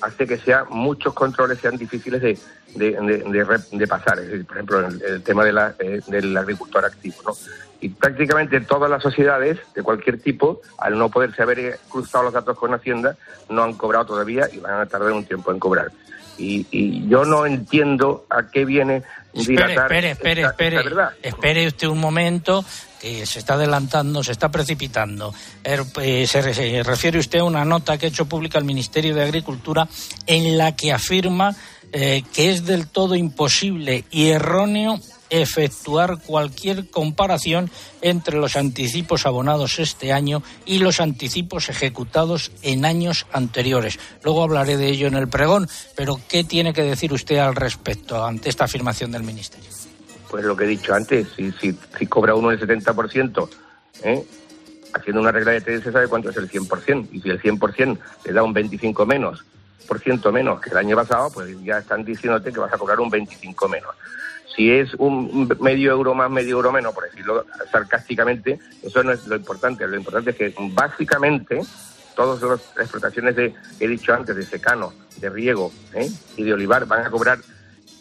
hace 0.00 0.26
que 0.26 0.38
sea 0.38 0.64
muchos 0.64 1.14
controles 1.14 1.58
sean 1.58 1.76
difíciles 1.76 2.22
de, 2.22 2.38
de, 2.76 3.86
pasar. 3.86 4.18
Es 4.18 4.28
decir, 4.28 4.46
por 4.46 4.56
ejemplo, 4.56 4.86
el, 4.86 5.22
tema 5.22 5.44
de 5.44 5.52
la, 5.52 5.74
eh, 5.78 6.00
del 6.06 6.36
agricultor 6.36 6.84
activo. 6.84 7.16
¿no? 7.26 7.32
Y 7.80 7.90
prácticamente 7.90 8.60
todas 8.60 8.90
las 8.90 9.02
sociedades 9.02 9.58
de 9.74 9.82
cualquier 9.82 10.20
tipo, 10.20 10.60
al 10.78 10.98
no 10.98 11.10
poderse 11.10 11.42
haber 11.42 11.78
cruzado 11.88 12.24
los 12.24 12.32
datos 12.32 12.58
con 12.58 12.74
Hacienda, 12.74 13.16
no 13.48 13.62
han 13.62 13.74
cobrado 13.74 14.06
todavía 14.06 14.48
y 14.52 14.58
van 14.58 14.80
a 14.80 14.86
tardar 14.86 15.12
un 15.12 15.24
tiempo 15.24 15.52
en 15.52 15.58
cobrar. 15.58 15.92
Y, 16.36 16.66
y 16.70 17.08
yo 17.08 17.24
no 17.24 17.46
entiendo 17.46 18.26
a 18.30 18.48
qué 18.48 18.64
viene 18.64 19.02
dilatar 19.32 19.92
espere, 19.92 20.10
espere, 20.10 20.42
espere, 20.42 20.76
espere, 20.76 21.04
espere 21.22 21.66
usted 21.66 21.88
un 21.88 21.98
momento 21.98 22.64
que 23.00 23.26
se 23.26 23.38
está 23.38 23.54
adelantando, 23.54 24.22
se 24.22 24.32
está 24.32 24.50
precipitando. 24.50 25.32
Er, 25.62 25.82
eh, 26.02 26.26
se 26.26 26.82
refiere 26.82 27.18
usted 27.18 27.40
a 27.40 27.44
una 27.44 27.64
nota 27.64 27.96
que 27.96 28.06
ha 28.06 28.08
hecho 28.08 28.26
pública 28.26 28.58
el 28.58 28.64
Ministerio 28.64 29.14
de 29.14 29.22
Agricultura 29.22 29.88
en 30.26 30.58
la 30.58 30.74
que 30.74 30.92
afirma 30.92 31.54
eh, 31.92 32.22
que 32.34 32.50
es 32.50 32.66
del 32.66 32.88
todo 32.88 33.14
imposible 33.14 34.04
y 34.10 34.28
erróneo 34.28 35.00
efectuar 35.30 36.18
cualquier 36.18 36.88
comparación 36.90 37.70
entre 38.00 38.38
los 38.38 38.56
anticipos 38.56 39.26
abonados 39.26 39.78
este 39.78 40.12
año 40.12 40.42
y 40.64 40.78
los 40.78 41.00
anticipos 41.00 41.68
ejecutados 41.68 42.52
en 42.62 42.84
años 42.84 43.26
anteriores. 43.32 43.98
Luego 44.22 44.42
hablaré 44.42 44.76
de 44.76 44.88
ello 44.88 45.06
en 45.06 45.14
el 45.14 45.28
pregón, 45.28 45.68
pero 45.96 46.20
¿qué 46.28 46.44
tiene 46.44 46.72
que 46.72 46.82
decir 46.82 47.12
usted 47.12 47.38
al 47.38 47.54
respecto 47.54 48.24
ante 48.24 48.48
esta 48.48 48.64
afirmación 48.64 49.12
del 49.12 49.22
Ministerio? 49.22 49.68
pues 50.28 50.44
lo 50.44 50.56
que 50.56 50.64
he 50.64 50.68
dicho 50.68 50.94
antes, 50.94 51.28
si, 51.34 51.52
si, 51.52 51.76
si 51.98 52.06
cobra 52.06 52.34
uno 52.34 52.50
el 52.50 52.60
70%, 52.60 53.48
¿eh? 54.04 54.24
haciendo 54.92 55.20
una 55.20 55.32
regla 55.32 55.52
de 55.52 55.60
tres 55.60 55.82
se 55.82 55.92
sabe 55.92 56.08
cuánto 56.08 56.30
es 56.30 56.36
el 56.36 56.50
100%, 56.50 57.08
y 57.12 57.20
si 57.20 57.30
el 57.30 57.40
100% 57.40 57.98
le 58.24 58.32
da 58.32 58.42
un 58.42 58.52
25 58.52 59.06
menos, 59.06 59.44
por 59.86 60.00
ciento 60.00 60.30
menos 60.30 60.60
que 60.60 60.70
el 60.70 60.76
año 60.76 60.96
pasado, 60.96 61.30
pues 61.32 61.48
ya 61.62 61.78
están 61.78 62.04
diciéndote 62.04 62.52
que 62.52 62.60
vas 62.60 62.72
a 62.72 62.78
cobrar 62.78 63.00
un 63.00 63.10
25 63.10 63.68
menos. 63.68 63.94
Si 64.56 64.70
es 64.70 64.94
un 64.94 65.48
medio 65.60 65.92
euro 65.92 66.14
más, 66.14 66.30
medio 66.30 66.56
euro 66.56 66.72
menos, 66.72 66.92
por 66.92 67.04
decirlo 67.04 67.46
sarcásticamente, 67.70 68.58
eso 68.82 69.02
no 69.02 69.12
es 69.12 69.26
lo 69.26 69.36
importante. 69.36 69.86
Lo 69.86 69.96
importante 69.96 70.30
es 70.30 70.36
que 70.36 70.54
básicamente 70.72 71.60
todas 72.18 72.42
las 72.42 72.60
explotaciones 72.76 73.36
de, 73.36 73.54
he 73.78 73.86
dicho 73.86 74.12
antes, 74.12 74.34
de 74.34 74.42
secano, 74.42 74.92
de 75.18 75.30
riego 75.30 75.72
¿eh? 75.94 76.10
y 76.36 76.42
de 76.42 76.52
olivar 76.52 76.84
van 76.86 77.06
a 77.06 77.10
cobrar 77.10 77.38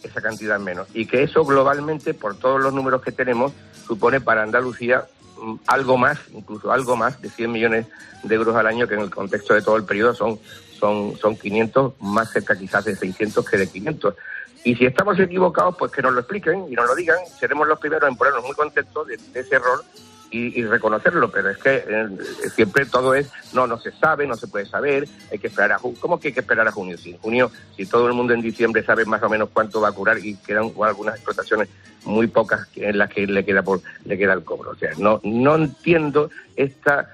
esa 0.01 0.21
cantidad 0.21 0.59
menos. 0.59 0.87
Y 0.93 1.05
que 1.05 1.21
eso 1.21 1.45
globalmente, 1.45 2.15
por 2.15 2.35
todos 2.35 2.59
los 2.59 2.73
números 2.73 3.03
que 3.03 3.11
tenemos, 3.11 3.53
supone 3.85 4.19
para 4.19 4.41
Andalucía 4.41 5.05
mm, 5.39 5.55
algo 5.67 5.97
más, 5.97 6.17
incluso 6.33 6.71
algo 6.71 6.95
más 6.95 7.21
de 7.21 7.29
100 7.29 7.51
millones 7.51 7.85
de 8.23 8.35
euros 8.35 8.55
al 8.55 8.65
año, 8.65 8.87
que 8.87 8.95
en 8.95 9.01
el 9.01 9.11
contexto 9.11 9.53
de 9.53 9.61
todo 9.61 9.77
el 9.77 9.83
periodo 9.83 10.15
son, 10.15 10.39
son, 10.79 11.15
son 11.17 11.37
500, 11.37 12.01
más 12.01 12.31
cerca 12.31 12.57
quizás 12.57 12.85
de 12.85 12.95
600 12.95 13.47
que 13.47 13.57
de 13.57 13.67
500. 13.67 14.15
Y 14.63 14.75
si 14.75 14.85
estamos 14.85 15.19
equivocados, 15.19 15.75
pues 15.77 15.91
que 15.91 16.01
nos 16.01 16.13
lo 16.13 16.19
expliquen 16.19 16.65
y 16.69 16.75
nos 16.75 16.87
lo 16.87 16.95
digan. 16.95 17.17
Seremos 17.39 17.67
los 17.67 17.79
primeros 17.79 18.09
en 18.09 18.17
ponernos 18.17 18.43
muy 18.43 18.55
contentos 18.55 19.07
de 19.07 19.15
ese 19.33 19.55
error 19.55 19.83
y, 20.29 20.63
reconocerlo, 20.63 21.31
pero 21.31 21.49
es 21.49 21.57
que 21.57 21.83
eh, 21.87 22.07
siempre 22.53 22.85
todo 22.85 23.13
es, 23.13 23.31
no, 23.53 23.67
no 23.67 23.79
se 23.79 23.91
sabe, 23.91 24.27
no 24.27 24.35
se 24.35 24.47
puede 24.47 24.65
saber, 24.65 25.07
hay 25.31 25.39
que 25.39 25.47
esperar 25.47 25.73
a 25.73 25.79
junio. 25.79 25.97
¿Cómo 26.01 26.19
que 26.19 26.29
hay 26.29 26.33
que 26.33 26.41
esperar 26.41 26.67
a 26.67 26.71
junio? 26.71 26.97
Si 26.97 27.11
en 27.11 27.17
junio, 27.17 27.51
si 27.75 27.85
todo 27.85 28.07
el 28.07 28.13
mundo 28.13 28.33
en 28.33 28.41
diciembre 28.41 28.83
sabe 28.83 29.05
más 29.05 29.23
o 29.23 29.29
menos 29.29 29.49
cuánto 29.53 29.79
va 29.79 29.89
a 29.89 29.93
curar 29.93 30.19
y 30.19 30.35
quedan 30.35 30.71
algunas 30.81 31.15
explotaciones 31.15 31.69
muy 32.03 32.27
pocas 32.27 32.67
en 32.75 32.97
las 32.97 33.09
que 33.09 33.25
le 33.25 33.45
queda 33.45 33.63
por, 33.63 33.81
le 34.05 34.17
queda 34.17 34.33
el 34.33 34.43
cobro. 34.43 34.71
O 34.71 34.75
sea, 34.75 34.91
no, 34.97 35.21
no 35.23 35.55
entiendo 35.55 36.29
esta 36.55 37.09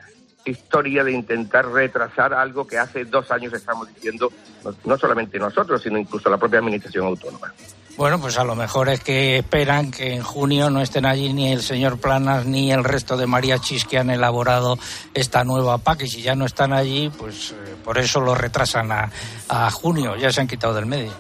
historia 0.46 1.04
de 1.04 1.12
intentar 1.12 1.68
retrasar 1.68 2.34
algo 2.34 2.68
que 2.68 2.78
hace 2.78 3.06
dos 3.06 3.32
años 3.32 3.54
estamos 3.54 3.88
diciendo, 3.94 4.32
no 4.86 4.98
solamente 4.98 5.40
nosotros, 5.40 5.82
sino 5.82 5.98
incluso 5.98 6.30
la 6.30 6.38
propia 6.38 6.60
Administración 6.60 7.06
Autónoma. 7.06 7.54
Bueno, 7.96 8.20
pues 8.20 8.40
a 8.40 8.44
lo 8.44 8.56
mejor 8.56 8.90
es 8.90 9.02
que 9.02 9.38
esperan 9.38 9.92
que 9.92 10.16
en 10.16 10.24
junio 10.24 10.72
no 10.72 10.82
estén 10.82 11.06
allí 11.06 11.32
ni 11.32 11.54
el 11.54 11.62
señor 11.62 12.00
Planas 12.00 12.46
ni 12.46 12.72
el 12.72 12.84
resto 12.84 13.18
de 13.18 13.28
mariachis 13.28 13.86
que 13.86 14.00
han 14.00 14.10
elaborado 14.10 14.80
esta 15.14 15.44
nueva 15.44 15.78
PAC 15.78 16.04
y 16.04 16.08
si 16.08 16.22
ya 16.24 16.34
no 16.34 16.46
están 16.46 16.74
allí, 16.74 17.12
pues 17.16 17.52
eh, 17.52 17.76
por 17.84 18.00
eso 18.00 18.20
lo 18.20 18.34
retrasan 18.34 18.92
a, 18.92 19.72
junio, 19.72 20.16
ya 20.16 20.32
se 20.32 20.42
han 20.42 20.48
quitado 20.48 20.74
del 20.74 20.88
medio. 20.88 21.12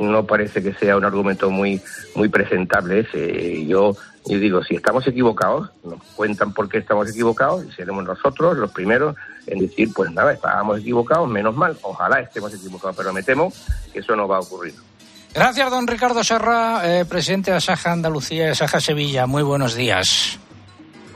No 0.00 0.26
parece 0.26 0.60
que 0.60 0.74
sea 0.74 0.96
un 0.96 1.04
argumento 1.04 1.50
muy 1.50 1.80
muy 2.16 2.28
presentable 2.28 3.00
ese. 3.00 3.64
Yo, 3.66 3.94
yo 4.26 4.38
digo, 4.38 4.62
si 4.62 4.76
estamos 4.76 5.06
equivocados, 5.06 5.70
nos 5.82 6.02
cuentan 6.14 6.52
por 6.52 6.68
qué 6.68 6.78
estamos 6.78 7.08
equivocados 7.08 7.64
y 7.64 7.72
seremos 7.72 8.04
nosotros 8.04 8.56
los 8.58 8.70
primeros 8.70 9.16
en 9.46 9.60
decir, 9.60 9.90
pues 9.94 10.10
nada, 10.12 10.32
estábamos 10.32 10.80
equivocados, 10.80 11.28
menos 11.28 11.56
mal, 11.56 11.76
ojalá 11.82 12.20
estemos 12.20 12.52
equivocados, 12.54 12.96
pero 12.96 13.12
me 13.12 13.22
temo 13.22 13.52
que 13.92 14.00
eso 14.00 14.14
no 14.14 14.28
va 14.28 14.36
a 14.36 14.40
ocurrir. 14.40 14.74
Gracias, 15.32 15.70
don 15.70 15.86
Ricardo 15.86 16.24
Serra, 16.24 16.80
eh, 16.84 17.04
presidente 17.04 17.50
de 17.52 17.58
Asaja 17.58 17.92
Andalucía 17.92 18.48
y 18.48 18.50
Asaja 18.50 18.80
Sevilla. 18.80 19.26
Muy 19.26 19.42
buenos 19.42 19.74
días. 19.74 20.38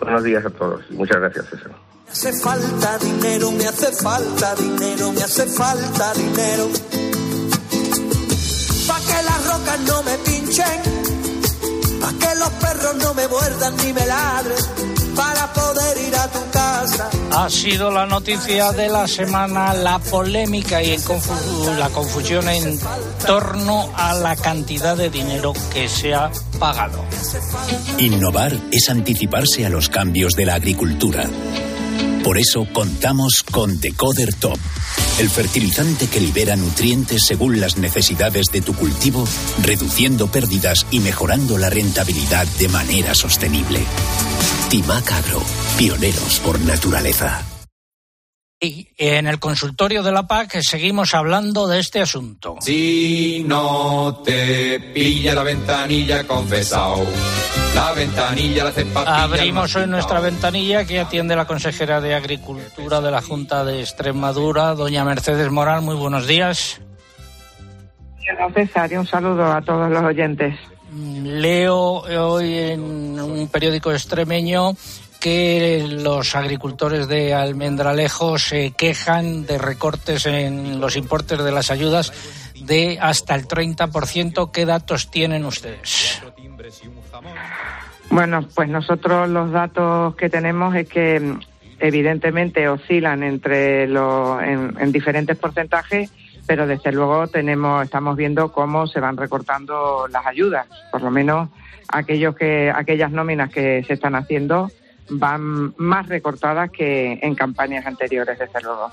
Buenos 0.00 0.22
días 0.22 0.44
a 0.44 0.50
todos. 0.50 0.88
Muchas 0.90 1.18
gracias, 1.18 1.46
César. 1.50 1.72
Me 2.06 2.10
hace 2.12 2.32
falta 2.40 2.98
dinero, 2.98 3.50
me 3.50 3.66
hace 3.66 3.92
falta 4.02 4.54
dinero, 4.54 5.12
me 5.12 5.22
hace 5.22 5.46
falta 5.46 6.12
dinero. 6.14 6.68
Pa' 8.86 9.00
que 9.00 9.22
las 9.24 9.46
rocas 9.46 9.80
no 9.80 10.02
me 10.04 10.18
pinchen, 10.18 10.93
que 12.34 12.38
los 12.38 12.50
perros 12.50 12.96
no 12.96 13.14
me 13.14 13.28
muerdan 13.28 13.76
ni 13.76 13.92
me 13.92 14.06
ladren 14.06 14.56
para 15.14 15.52
poder 15.52 16.08
ir 16.08 16.14
a 16.16 16.28
tu 16.28 16.50
casa. 16.50 17.10
Ha 17.32 17.50
sido 17.50 17.90
la 17.90 18.06
noticia 18.06 18.72
de 18.72 18.88
la 18.88 19.06
semana, 19.06 19.72
la 19.74 19.98
polémica 19.98 20.82
y 20.82 20.96
la 21.78 21.88
confusión 21.90 22.48
en 22.48 22.78
torno 23.26 23.90
a 23.96 24.14
la 24.14 24.36
cantidad 24.36 24.96
de 24.96 25.10
dinero 25.10 25.52
que 25.72 25.88
se 25.88 26.14
ha 26.14 26.30
pagado. 26.58 27.04
Innovar 27.98 28.52
es 28.70 28.88
anticiparse 28.88 29.66
a 29.66 29.68
los 29.68 29.88
cambios 29.88 30.34
de 30.34 30.46
la 30.46 30.54
agricultura. 30.54 31.28
Por 32.22 32.38
eso 32.38 32.66
contamos 32.72 33.42
con 33.42 33.80
Decoder 33.80 34.34
Top, 34.34 34.58
el 35.18 35.30
fertilizante 35.30 36.08
que 36.08 36.20
libera 36.20 36.56
nutrientes 36.56 37.22
según 37.26 37.60
las 37.60 37.76
necesidades 37.76 38.46
de 38.52 38.62
tu 38.62 38.74
cultivo, 38.74 39.24
reduciendo 39.62 40.26
pérdidas 40.26 40.86
y 40.90 40.98
mejorando 41.00 41.56
la 41.58 41.70
rentabilidad 41.70 42.46
de 42.58 42.68
manera 42.68 43.14
sostenible. 43.14 43.80
Timacagro, 44.70 45.42
pioneros 45.78 46.40
por 46.40 46.60
naturaleza. 46.60 47.53
Y 48.64 48.88
en 48.96 49.26
el 49.26 49.38
consultorio 49.38 50.02
de 50.02 50.10
la 50.10 50.26
PAC 50.26 50.60
seguimos 50.62 51.14
hablando 51.14 51.66
de 51.66 51.80
este 51.80 52.00
asunto. 52.00 52.56
Si 52.60 53.44
no 53.46 54.22
te 54.24 54.80
pilla 54.80 55.34
la 55.34 55.42
ventanilla 55.42 56.26
confesado, 56.26 57.04
la 57.74 57.92
ventanilla 57.92 58.64
la 58.64 58.70
hace 58.70 58.86
Abrimos 59.04 59.76
hoy 59.76 59.86
nuestra 59.86 60.20
ventanilla 60.20 60.86
que 60.86 60.98
atiende 60.98 61.36
la 61.36 61.46
consejera 61.46 62.00
de 62.00 62.14
Agricultura 62.14 63.02
de 63.02 63.10
la 63.10 63.20
Junta 63.20 63.66
de 63.66 63.80
Extremadura, 63.80 64.74
doña 64.74 65.04
Mercedes 65.04 65.50
Moral. 65.50 65.82
Muy 65.82 65.96
buenos 65.96 66.26
días. 66.26 66.80
Buenos 68.24 68.54
César, 68.54 68.90
y 68.90 68.96
un 68.96 69.06
saludo 69.06 69.44
a 69.44 69.60
todos 69.60 69.90
los 69.90 70.02
oyentes. 70.02 70.54
Leo 70.90 72.02
hoy 72.02 72.56
en 72.56 72.80
un 73.20 73.48
periódico 73.48 73.92
extremeño 73.92 74.74
que 75.24 75.86
los 75.88 76.36
agricultores 76.36 77.08
de 77.08 77.32
Almendralejo 77.32 78.38
se 78.38 78.72
quejan 78.72 79.46
de 79.46 79.56
recortes 79.56 80.26
en 80.26 80.82
los 80.82 80.96
importes 80.96 81.42
de 81.42 81.50
las 81.50 81.70
ayudas 81.70 82.12
de 82.60 82.98
hasta 83.00 83.34
el 83.34 83.48
30%. 83.48 84.50
¿Qué 84.52 84.66
datos 84.66 85.10
tienen 85.10 85.46
ustedes? 85.46 86.22
Bueno, 88.10 88.46
pues 88.54 88.68
nosotros 88.68 89.26
los 89.30 89.50
datos 89.50 90.14
que 90.16 90.28
tenemos 90.28 90.76
es 90.76 90.86
que 90.90 91.38
evidentemente 91.78 92.68
oscilan 92.68 93.22
entre 93.22 93.88
los 93.88 94.42
en 94.42 94.92
diferentes 94.92 95.38
porcentajes 95.38 96.10
pero 96.46 96.66
desde 96.66 96.92
luego 96.92 97.26
tenemos, 97.28 97.82
estamos 97.82 98.18
viendo 98.18 98.52
cómo 98.52 98.86
se 98.86 99.00
van 99.00 99.16
recortando 99.16 100.06
las 100.08 100.26
ayudas, 100.26 100.66
por 100.92 101.00
lo 101.00 101.10
menos 101.10 101.48
aquellos 101.88 102.36
que, 102.36 102.70
aquellas 102.70 103.10
nóminas 103.10 103.50
que 103.50 103.82
se 103.84 103.94
están 103.94 104.14
haciendo 104.14 104.70
van 105.08 105.74
más 105.76 106.06
recortadas 106.08 106.70
que 106.70 107.18
en 107.22 107.34
campañas 107.34 107.86
anteriores, 107.86 108.38
desde 108.38 108.60
luego. 108.62 108.90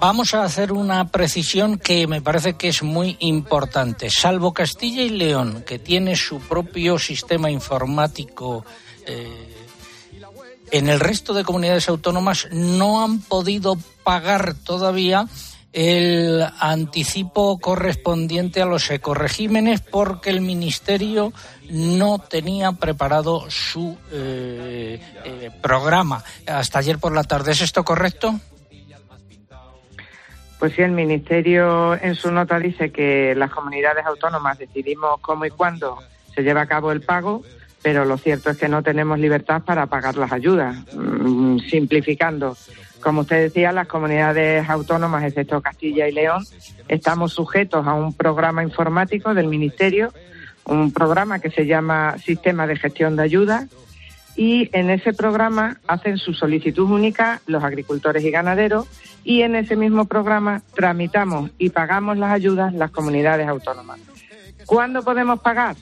Vamos 0.00 0.34
a 0.34 0.42
hacer 0.42 0.72
una 0.72 1.08
precisión 1.08 1.78
que 1.78 2.06
me 2.06 2.20
parece 2.20 2.54
que 2.54 2.68
es 2.68 2.82
muy 2.82 3.16
importante. 3.20 4.10
Salvo 4.10 4.52
Castilla 4.52 5.02
y 5.02 5.10
León, 5.10 5.62
que 5.66 5.78
tiene 5.78 6.16
su 6.16 6.40
propio 6.40 6.98
sistema 6.98 7.50
informático, 7.50 8.64
eh, 9.06 9.52
en 10.72 10.88
el 10.88 10.98
resto 10.98 11.34
de 11.34 11.44
comunidades 11.44 11.88
autónomas 11.88 12.48
no 12.50 13.04
han 13.04 13.20
podido 13.20 13.76
pagar 14.02 14.54
todavía 14.54 15.28
el 15.72 16.44
anticipo 16.60 17.58
correspondiente 17.58 18.60
a 18.60 18.66
los 18.66 18.90
ecoregímenes 18.90 19.80
porque 19.80 20.30
el 20.30 20.42
Ministerio 20.42 21.32
no 21.70 22.18
tenía 22.18 22.72
preparado 22.72 23.50
su 23.50 23.96
eh, 24.12 25.00
eh, 25.24 25.50
programa 25.62 26.22
hasta 26.46 26.78
ayer 26.78 26.98
por 26.98 27.14
la 27.14 27.24
tarde. 27.24 27.52
¿Es 27.52 27.62
esto 27.62 27.84
correcto? 27.84 28.38
Pues 30.58 30.74
sí, 30.74 30.82
el 30.82 30.92
Ministerio 30.92 31.94
en 32.00 32.14
su 32.14 32.30
nota 32.30 32.58
dice 32.60 32.92
que 32.92 33.34
las 33.34 33.50
comunidades 33.50 34.06
autónomas 34.06 34.58
decidimos 34.58 35.18
cómo 35.20 35.44
y 35.44 35.50
cuándo 35.50 35.98
se 36.34 36.42
lleva 36.42 36.60
a 36.60 36.66
cabo 36.66 36.92
el 36.92 37.00
pago, 37.00 37.42
pero 37.82 38.04
lo 38.04 38.16
cierto 38.16 38.50
es 38.50 38.58
que 38.58 38.68
no 38.68 38.82
tenemos 38.82 39.18
libertad 39.18 39.62
para 39.62 39.86
pagar 39.86 40.16
las 40.16 40.30
ayudas. 40.30 40.76
Mm, 40.94 41.58
simplificando, 41.68 42.56
como 43.02 43.22
usted 43.22 43.42
decía, 43.42 43.72
las 43.72 43.88
comunidades 43.88 44.68
autónomas, 44.68 45.24
excepto 45.24 45.60
Castilla 45.60 46.08
y 46.08 46.12
León, 46.12 46.44
estamos 46.88 47.32
sujetos 47.32 47.86
a 47.86 47.94
un 47.94 48.14
programa 48.14 48.62
informático 48.62 49.34
del 49.34 49.48
Ministerio, 49.48 50.12
un 50.64 50.92
programa 50.92 51.40
que 51.40 51.50
se 51.50 51.66
llama 51.66 52.16
Sistema 52.18 52.66
de 52.66 52.76
Gestión 52.76 53.16
de 53.16 53.24
Ayudas, 53.24 53.66
y 54.34 54.70
en 54.72 54.88
ese 54.90 55.12
programa 55.12 55.78
hacen 55.86 56.16
su 56.16 56.32
solicitud 56.32 56.90
única 56.90 57.42
los 57.46 57.62
agricultores 57.62 58.24
y 58.24 58.30
ganaderos 58.30 58.86
y 59.24 59.42
en 59.42 59.56
ese 59.56 59.76
mismo 59.76 60.06
programa 60.06 60.62
tramitamos 60.74 61.50
y 61.58 61.68
pagamos 61.68 62.16
las 62.16 62.32
ayudas 62.32 62.72
las 62.72 62.90
comunidades 62.90 63.46
autónomas. 63.46 64.00
¿Cuándo 64.64 65.02
podemos 65.02 65.40
pagar? 65.40 65.76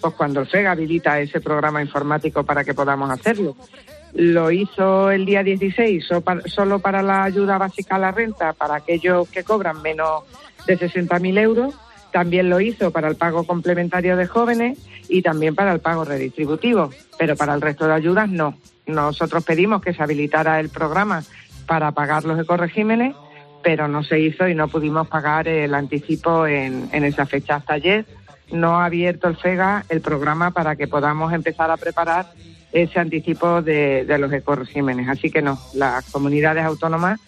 Pues 0.00 0.14
cuando 0.14 0.40
el 0.40 0.46
FEG 0.46 0.66
habilita 0.66 1.20
ese 1.20 1.40
programa 1.40 1.80
informático 1.82 2.42
para 2.42 2.64
que 2.64 2.74
podamos 2.74 3.10
hacerlo 3.10 3.54
lo 4.14 4.50
hizo 4.52 5.10
el 5.10 5.26
día 5.26 5.42
16 5.42 6.06
solo 6.46 6.78
para 6.78 7.02
la 7.02 7.24
ayuda 7.24 7.58
básica 7.58 7.96
a 7.96 7.98
la 7.98 8.12
renta 8.12 8.52
para 8.52 8.76
aquellos 8.76 9.28
que 9.28 9.42
cobran 9.42 9.82
menos 9.82 10.22
de 10.66 10.78
60.000 10.78 11.38
euros. 11.38 11.74
También 12.12 12.48
lo 12.48 12.60
hizo 12.60 12.92
para 12.92 13.08
el 13.08 13.16
pago 13.16 13.44
complementario 13.44 14.16
de 14.16 14.28
jóvenes 14.28 14.78
y 15.08 15.22
también 15.22 15.56
para 15.56 15.72
el 15.72 15.80
pago 15.80 16.04
redistributivo, 16.04 16.90
pero 17.18 17.34
para 17.34 17.54
el 17.54 17.60
resto 17.60 17.88
de 17.88 17.94
ayudas 17.94 18.28
no. 18.28 18.56
Nosotros 18.86 19.44
pedimos 19.44 19.82
que 19.82 19.92
se 19.92 20.02
habilitara 20.02 20.60
el 20.60 20.68
programa 20.68 21.24
para 21.66 21.90
pagar 21.90 22.24
los 22.24 22.38
ecoregímenes, 22.38 23.16
pero 23.64 23.88
no 23.88 24.04
se 24.04 24.20
hizo 24.20 24.46
y 24.46 24.54
no 24.54 24.68
pudimos 24.68 25.08
pagar 25.08 25.48
el 25.48 25.74
anticipo 25.74 26.46
en, 26.46 26.88
en 26.92 27.02
esa 27.02 27.26
fecha. 27.26 27.56
Hasta 27.56 27.74
ayer 27.74 28.04
no 28.52 28.78
ha 28.78 28.84
abierto 28.84 29.26
el 29.26 29.36
FEGA 29.36 29.84
el 29.88 30.00
programa 30.00 30.52
para 30.52 30.76
que 30.76 30.86
podamos 30.86 31.32
empezar 31.32 31.70
a 31.72 31.76
preparar 31.76 32.26
ese 32.74 32.98
anticipo 32.98 33.62
de, 33.62 34.04
los 34.18 34.32
ecoregímenes. 34.32 35.08
Así 35.08 35.30
que 35.30 35.40
no, 35.40 35.58
las 35.74 36.04
comunidades 36.10 36.64
autónomas 36.64 37.20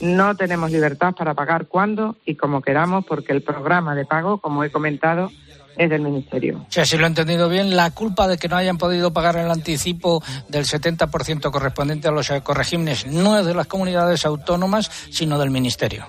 no 0.00 0.34
tenemos 0.34 0.70
libertad 0.70 1.14
para 1.14 1.34
pagar 1.34 1.66
cuando 1.66 2.16
y 2.24 2.34
como 2.34 2.62
queramos, 2.62 3.04
porque 3.04 3.32
el 3.32 3.42
programa 3.42 3.94
de 3.94 4.06
pago, 4.06 4.38
como 4.38 4.64
he 4.64 4.70
comentado, 4.70 5.30
es 5.76 5.90
del 5.90 6.00
Ministerio. 6.00 6.66
O 6.66 6.84
si 6.84 6.96
lo 6.96 7.04
he 7.04 7.06
entendido 7.06 7.48
bien, 7.48 7.76
la 7.76 7.90
culpa 7.90 8.26
de 8.26 8.38
que 8.38 8.48
no 8.48 8.56
hayan 8.56 8.78
podido 8.78 9.12
pagar 9.12 9.36
el 9.36 9.50
anticipo 9.50 10.22
del 10.48 10.64
70% 10.64 11.50
correspondiente 11.50 12.08
a 12.08 12.10
los 12.10 12.30
ecoregímenes 12.30 13.06
no 13.06 13.38
es 13.38 13.44
de 13.44 13.54
las 13.54 13.66
comunidades 13.66 14.24
autónomas, 14.24 14.90
sino 15.10 15.38
del 15.38 15.50
Ministerio. 15.50 16.06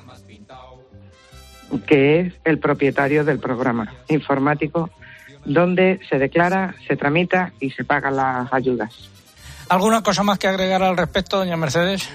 Que 1.85 2.19
es 2.21 2.33
el 2.45 2.59
propietario 2.59 3.25
del 3.25 3.39
programa 3.39 3.93
informático 4.07 4.89
donde 5.45 5.99
se 6.09 6.17
declara, 6.17 6.75
se 6.87 6.97
tramita 6.97 7.53
y 7.59 7.69
se 7.71 7.83
pagan 7.83 8.15
las 8.15 8.51
ayudas. 8.51 9.09
¿Alguna 9.69 10.03
cosa 10.03 10.23
más 10.23 10.37
que 10.37 10.47
agregar 10.47 10.83
al 10.83 10.97
respecto, 10.97 11.37
doña 11.37 11.57
Mercedes? 11.57 12.09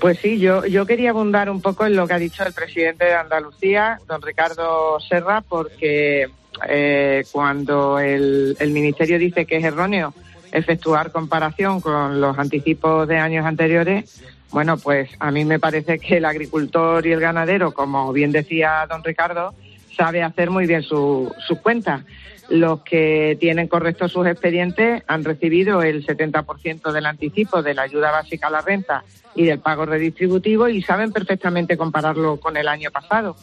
Pues 0.00 0.18
sí, 0.18 0.38
yo, 0.38 0.66
yo 0.66 0.84
quería 0.84 1.10
abundar 1.10 1.48
un 1.48 1.62
poco 1.62 1.86
en 1.86 1.96
lo 1.96 2.06
que 2.06 2.14
ha 2.14 2.18
dicho 2.18 2.44
el 2.44 2.52
presidente 2.52 3.06
de 3.06 3.14
Andalucía, 3.14 3.98
don 4.06 4.20
Ricardo 4.20 4.98
Serra, 5.00 5.40
porque 5.40 6.28
eh, 6.68 7.24
cuando 7.32 7.98
el, 7.98 8.56
el 8.58 8.70
Ministerio 8.70 9.18
dice 9.18 9.46
que 9.46 9.56
es 9.56 9.64
erróneo 9.64 10.12
efectuar 10.52 11.10
comparación 11.10 11.80
con 11.80 12.20
los 12.20 12.38
anticipos 12.38 13.08
de 13.08 13.18
años 13.18 13.46
anteriores, 13.46 14.22
bueno, 14.50 14.76
pues 14.76 15.10
a 15.18 15.32
mí 15.32 15.44
me 15.44 15.58
parece 15.58 15.98
que 15.98 16.18
el 16.18 16.24
agricultor 16.24 17.04
y 17.06 17.12
el 17.12 17.18
ganadero, 17.18 17.72
como 17.72 18.12
bien 18.12 18.30
decía 18.30 18.86
don 18.88 19.02
Ricardo, 19.02 19.52
sabe 19.94 20.22
hacer 20.22 20.50
muy 20.50 20.66
bien 20.66 20.82
sus 20.82 21.30
su 21.46 21.56
cuentas. 21.62 22.02
Los 22.48 22.82
que 22.82 23.36
tienen 23.40 23.68
correctos 23.68 24.12
sus 24.12 24.26
expedientes 24.26 25.02
han 25.06 25.24
recibido 25.24 25.82
el 25.82 26.06
70% 26.06 26.92
del 26.92 27.06
anticipo 27.06 27.62
de 27.62 27.74
la 27.74 27.82
ayuda 27.82 28.10
básica 28.10 28.48
a 28.48 28.50
la 28.50 28.60
renta 28.60 29.02
y 29.34 29.44
del 29.44 29.60
pago 29.60 29.86
redistributivo 29.86 30.68
y 30.68 30.82
saben 30.82 31.10
perfectamente 31.10 31.76
compararlo 31.76 32.38
con 32.38 32.56
el 32.56 32.68
año 32.68 32.90
pasado. 32.90 33.36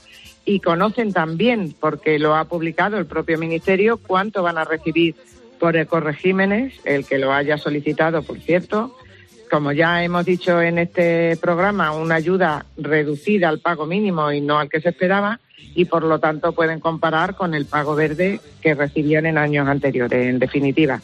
Y 0.45 0.59
conocen 0.59 1.13
también, 1.13 1.75
porque 1.79 2.19
lo 2.19 2.35
ha 2.35 2.45
publicado 2.45 2.97
el 2.97 3.05
propio 3.05 3.37
Ministerio, 3.37 3.97
cuánto 3.97 4.43
van 4.43 4.57
a 4.57 4.63
recibir 4.63 5.15
por 5.59 5.75
ecoregímenes, 5.75 6.73
el 6.85 7.05
que 7.05 7.19
lo 7.19 7.33
haya 7.33 7.57
solicitado, 7.57 8.23
por 8.23 8.39
cierto. 8.39 8.95
Como 9.49 9.71
ya 9.71 10.03
hemos 10.03 10.25
dicho 10.25 10.61
en 10.61 10.77
este 10.77 11.37
programa, 11.37 11.91
una 11.91 12.15
ayuda 12.15 12.65
reducida 12.77 13.49
al 13.49 13.59
pago 13.59 13.85
mínimo 13.85 14.31
y 14.31 14.41
no 14.41 14.59
al 14.59 14.69
que 14.69 14.81
se 14.81 14.89
esperaba 14.89 15.39
y 15.75 15.85
por 15.85 16.03
lo 16.03 16.19
tanto 16.19 16.51
pueden 16.51 16.79
comparar 16.79 17.35
con 17.35 17.53
el 17.53 17.65
pago 17.65 17.95
verde 17.95 18.39
que 18.61 18.73
recibían 18.73 19.25
en 19.25 19.37
años 19.37 19.67
anteriores. 19.67 20.27
En 20.27 20.39
definitiva, 20.39 21.01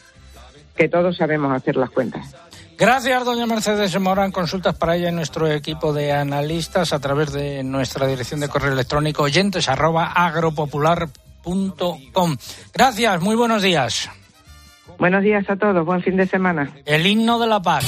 que 0.76 0.90
todos 0.90 1.18
sabemos 1.18 1.54
hacer 1.54 1.76
las 1.76 1.90
cuentas. 1.90 2.36
Gracias, 2.78 3.26
doña 3.26 3.48
Mercedes 3.48 4.00
Morán. 4.00 4.32
Consultas 4.32 4.76
para 4.76 4.96
ella 4.96 5.10
en 5.10 5.16
nuestro 5.16 5.52
equipo 5.52 5.94
de 5.94 6.12
analistas 6.12 6.94
a 6.94 7.00
través 7.00 7.34
de 7.34 7.64
nuestra 7.64 8.06
dirección 8.06 8.40
de 8.40 8.50
correo 8.50 8.72
electrónico 8.72 9.24
oyentes 9.24 9.68
arroba 9.68 10.12
agropopular.com. 10.12 12.38
Gracias, 12.74 13.22
muy 13.22 13.36
buenos 13.36 13.64
días. 13.64 14.12
Buenos 15.00 15.24
días 15.24 15.50
a 15.50 15.56
todos, 15.56 15.84
buen 15.86 16.04
fin 16.04 16.18
de 16.18 16.28
semana. 16.28 16.72
El 16.86 17.08
himno 17.08 17.40
de 17.40 17.48
la 17.48 17.62
paz 17.62 17.86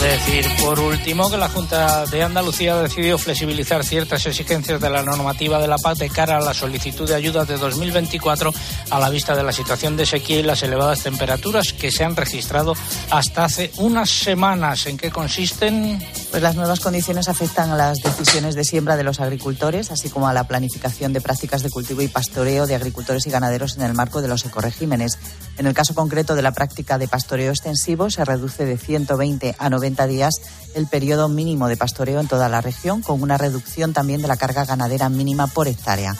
decir, 0.00 0.46
por 0.62 0.78
último, 0.78 1.30
que 1.30 1.36
la 1.36 1.48
Junta 1.48 2.04
de 2.06 2.22
Andalucía 2.22 2.74
ha 2.74 2.82
decidido 2.82 3.18
flexibilizar 3.18 3.84
ciertas 3.84 4.24
exigencias 4.26 4.80
de 4.80 4.90
la 4.90 5.02
normativa 5.02 5.60
de 5.60 5.66
la 5.66 5.78
paz 5.78 5.98
de 5.98 6.08
cara 6.08 6.36
a 6.36 6.40
la 6.40 6.54
solicitud 6.54 7.08
de 7.08 7.14
ayuda 7.14 7.44
de 7.44 7.56
2024 7.56 8.52
a 8.90 8.98
la 9.00 9.10
vista 9.10 9.34
de 9.34 9.42
la 9.42 9.52
situación 9.52 9.96
de 9.96 10.06
sequía 10.06 10.40
y 10.40 10.42
las 10.42 10.62
elevadas 10.62 11.02
temperaturas 11.02 11.72
que 11.72 11.90
se 11.90 12.04
han 12.04 12.16
registrado 12.16 12.74
hasta 13.10 13.44
hace 13.44 13.72
unas 13.76 14.10
semanas. 14.10 14.86
¿En 14.86 14.98
qué 14.98 15.10
consisten? 15.10 15.98
Pues 16.30 16.42
las 16.42 16.56
nuevas 16.56 16.80
condiciones 16.80 17.28
afectan 17.28 17.70
a 17.70 17.76
las 17.76 17.98
decisiones 17.98 18.54
de 18.54 18.62
siembra 18.62 18.96
de 18.96 19.02
los 19.02 19.18
agricultores, 19.18 19.90
así 19.90 20.10
como 20.10 20.28
a 20.28 20.34
la 20.34 20.44
planificación 20.44 21.14
de 21.14 21.22
prácticas 21.22 21.62
de 21.62 21.70
cultivo 21.70 22.02
y 22.02 22.08
pastoreo 22.08 22.66
de 22.66 22.74
agricultores 22.74 23.26
y 23.26 23.30
ganaderos 23.30 23.76
en 23.76 23.82
el 23.82 23.94
marco 23.94 24.20
de 24.20 24.28
los 24.28 24.44
ecoregímenes. 24.44 25.18
En 25.56 25.66
el 25.66 25.72
caso 25.72 25.94
concreto 25.94 26.34
de 26.34 26.42
la 26.42 26.52
práctica 26.52 26.98
de 26.98 27.08
pastoreo 27.08 27.50
extensivo, 27.50 28.10
se 28.10 28.26
reduce 28.26 28.66
de 28.66 28.76
120 28.76 29.56
a 29.58 29.70
90 29.70 30.06
días 30.06 30.34
el 30.74 30.86
periodo 30.86 31.28
mínimo 31.28 31.66
de 31.66 31.78
pastoreo 31.78 32.20
en 32.20 32.28
toda 32.28 32.50
la 32.50 32.60
región, 32.60 33.00
con 33.00 33.22
una 33.22 33.38
reducción 33.38 33.94
también 33.94 34.20
de 34.20 34.28
la 34.28 34.36
carga 34.36 34.66
ganadera 34.66 35.08
mínima 35.08 35.46
por 35.46 35.66
hectárea. 35.66 36.14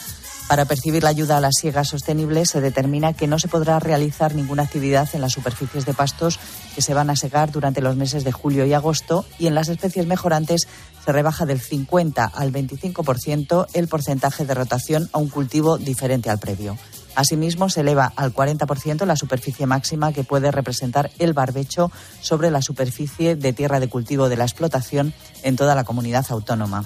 Para 0.48 0.64
percibir 0.64 1.02
la 1.02 1.10
ayuda 1.10 1.36
a 1.36 1.40
la 1.40 1.50
siega 1.52 1.84
sostenible 1.84 2.46
se 2.46 2.62
determina 2.62 3.12
que 3.12 3.26
no 3.26 3.38
se 3.38 3.48
podrá 3.48 3.78
realizar 3.80 4.34
ninguna 4.34 4.62
actividad 4.62 5.06
en 5.12 5.20
las 5.20 5.32
superficies 5.32 5.84
de 5.84 5.92
pastos 5.92 6.40
que 6.74 6.80
se 6.80 6.94
van 6.94 7.10
a 7.10 7.16
segar 7.16 7.52
durante 7.52 7.82
los 7.82 7.96
meses 7.96 8.24
de 8.24 8.32
julio 8.32 8.64
y 8.64 8.72
agosto 8.72 9.26
y 9.38 9.46
en 9.46 9.54
las 9.54 9.68
especies 9.68 10.06
mejorantes 10.06 10.66
se 11.04 11.12
rebaja 11.12 11.44
del 11.44 11.60
50 11.60 12.24
al 12.24 12.50
25% 12.50 13.66
el 13.74 13.88
porcentaje 13.88 14.46
de 14.46 14.54
rotación 14.54 15.10
a 15.12 15.18
un 15.18 15.28
cultivo 15.28 15.76
diferente 15.76 16.30
al 16.30 16.38
previo. 16.38 16.78
Asimismo, 17.14 17.68
se 17.68 17.80
eleva 17.80 18.12
al 18.16 18.32
40% 18.32 19.04
la 19.04 19.16
superficie 19.16 19.66
máxima 19.66 20.12
que 20.12 20.24
puede 20.24 20.50
representar 20.50 21.10
el 21.18 21.34
barbecho 21.34 21.90
sobre 22.20 22.50
la 22.50 22.62
superficie 22.62 23.36
de 23.36 23.52
tierra 23.52 23.80
de 23.80 23.88
cultivo 23.88 24.28
de 24.28 24.36
la 24.36 24.44
explotación 24.44 25.12
en 25.42 25.56
toda 25.56 25.74
la 25.74 25.84
comunidad 25.84 26.24
autónoma. 26.30 26.84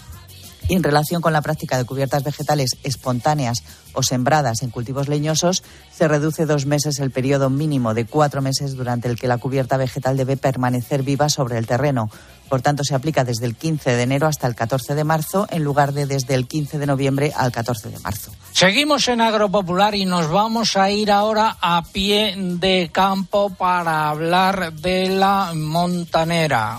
Y 0.69 0.75
en 0.75 0.83
relación 0.83 1.21
con 1.23 1.33
la 1.33 1.43
práctica 1.43 1.77
de 1.77 1.85
cubiertas 1.85 2.25
vegetales 2.25 2.77
espontáneas 2.83 3.63
o 3.95 4.03
sembradas 4.03 4.63
en 4.63 4.71
cultivos 4.71 5.09
leñosos, 5.09 5.63
se 5.93 6.09
reduce 6.09 6.47
dos 6.47 6.67
meses 6.67 6.99
el 6.99 7.11
periodo 7.11 7.51
mínimo 7.51 7.95
de 7.95 8.07
cuatro 8.07 8.43
meses 8.43 8.75
durante 8.75 9.09
el 9.09 9.19
que 9.19 9.29
la 9.29 9.39
cubierta 9.39 9.77
vegetal 9.77 10.17
debe 10.17 10.37
permanecer 10.37 11.03
viva 11.03 11.29
sobre 11.29 11.59
el 11.59 11.67
terreno. 11.67 12.11
Por 12.49 12.61
tanto, 12.61 12.85
se 12.85 12.95
aplica 12.95 13.25
desde 13.25 13.47
el 13.47 13.57
15 13.57 13.97
de 13.97 14.03
enero 14.03 14.27
hasta 14.27 14.47
el 14.47 14.55
14 14.55 14.95
de 14.95 15.05
marzo, 15.05 15.47
en 15.51 15.65
lugar 15.65 15.95
de 15.95 16.05
desde 16.05 16.35
el 16.35 16.47
15 16.47 16.79
de 16.79 16.87
noviembre 16.87 17.33
al 17.35 17.51
14 17.51 17.89
de 17.89 17.99
marzo. 18.01 18.31
Seguimos 18.53 19.09
en 19.09 19.23
Agropopular 19.23 19.95
y 19.95 20.05
nos 20.05 20.29
vamos 20.29 20.77
a 20.77 20.91
ir 20.91 21.11
ahora 21.11 21.57
a 21.61 21.83
pie 21.83 22.35
de 22.37 22.91
campo 22.93 23.51
para 23.51 24.11
hablar 24.11 24.75
de 24.75 25.09
la 25.09 25.53
montanera. 25.55 26.79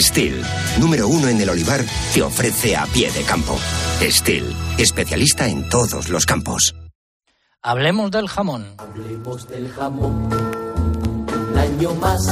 Steel, 0.00 0.42
número 0.80 1.06
uno 1.06 1.28
en 1.28 1.40
el 1.40 1.48
olivar, 1.48 1.80
te 2.12 2.22
ofrece 2.22 2.76
a 2.76 2.86
pie 2.86 3.10
de 3.12 3.22
campo. 3.22 3.56
Steel, 4.00 4.54
especialista 4.78 5.46
en 5.48 5.68
todos 5.68 6.08
los 6.08 6.26
campos. 6.26 6.74
Hablemos 7.62 8.10
del 8.10 8.28
jamón. 8.28 8.66
Hablemos 8.78 9.48
del 9.48 9.70
jamón. 9.72 10.28
Un 10.32 11.58
año 11.58 11.94
más. 11.94 12.26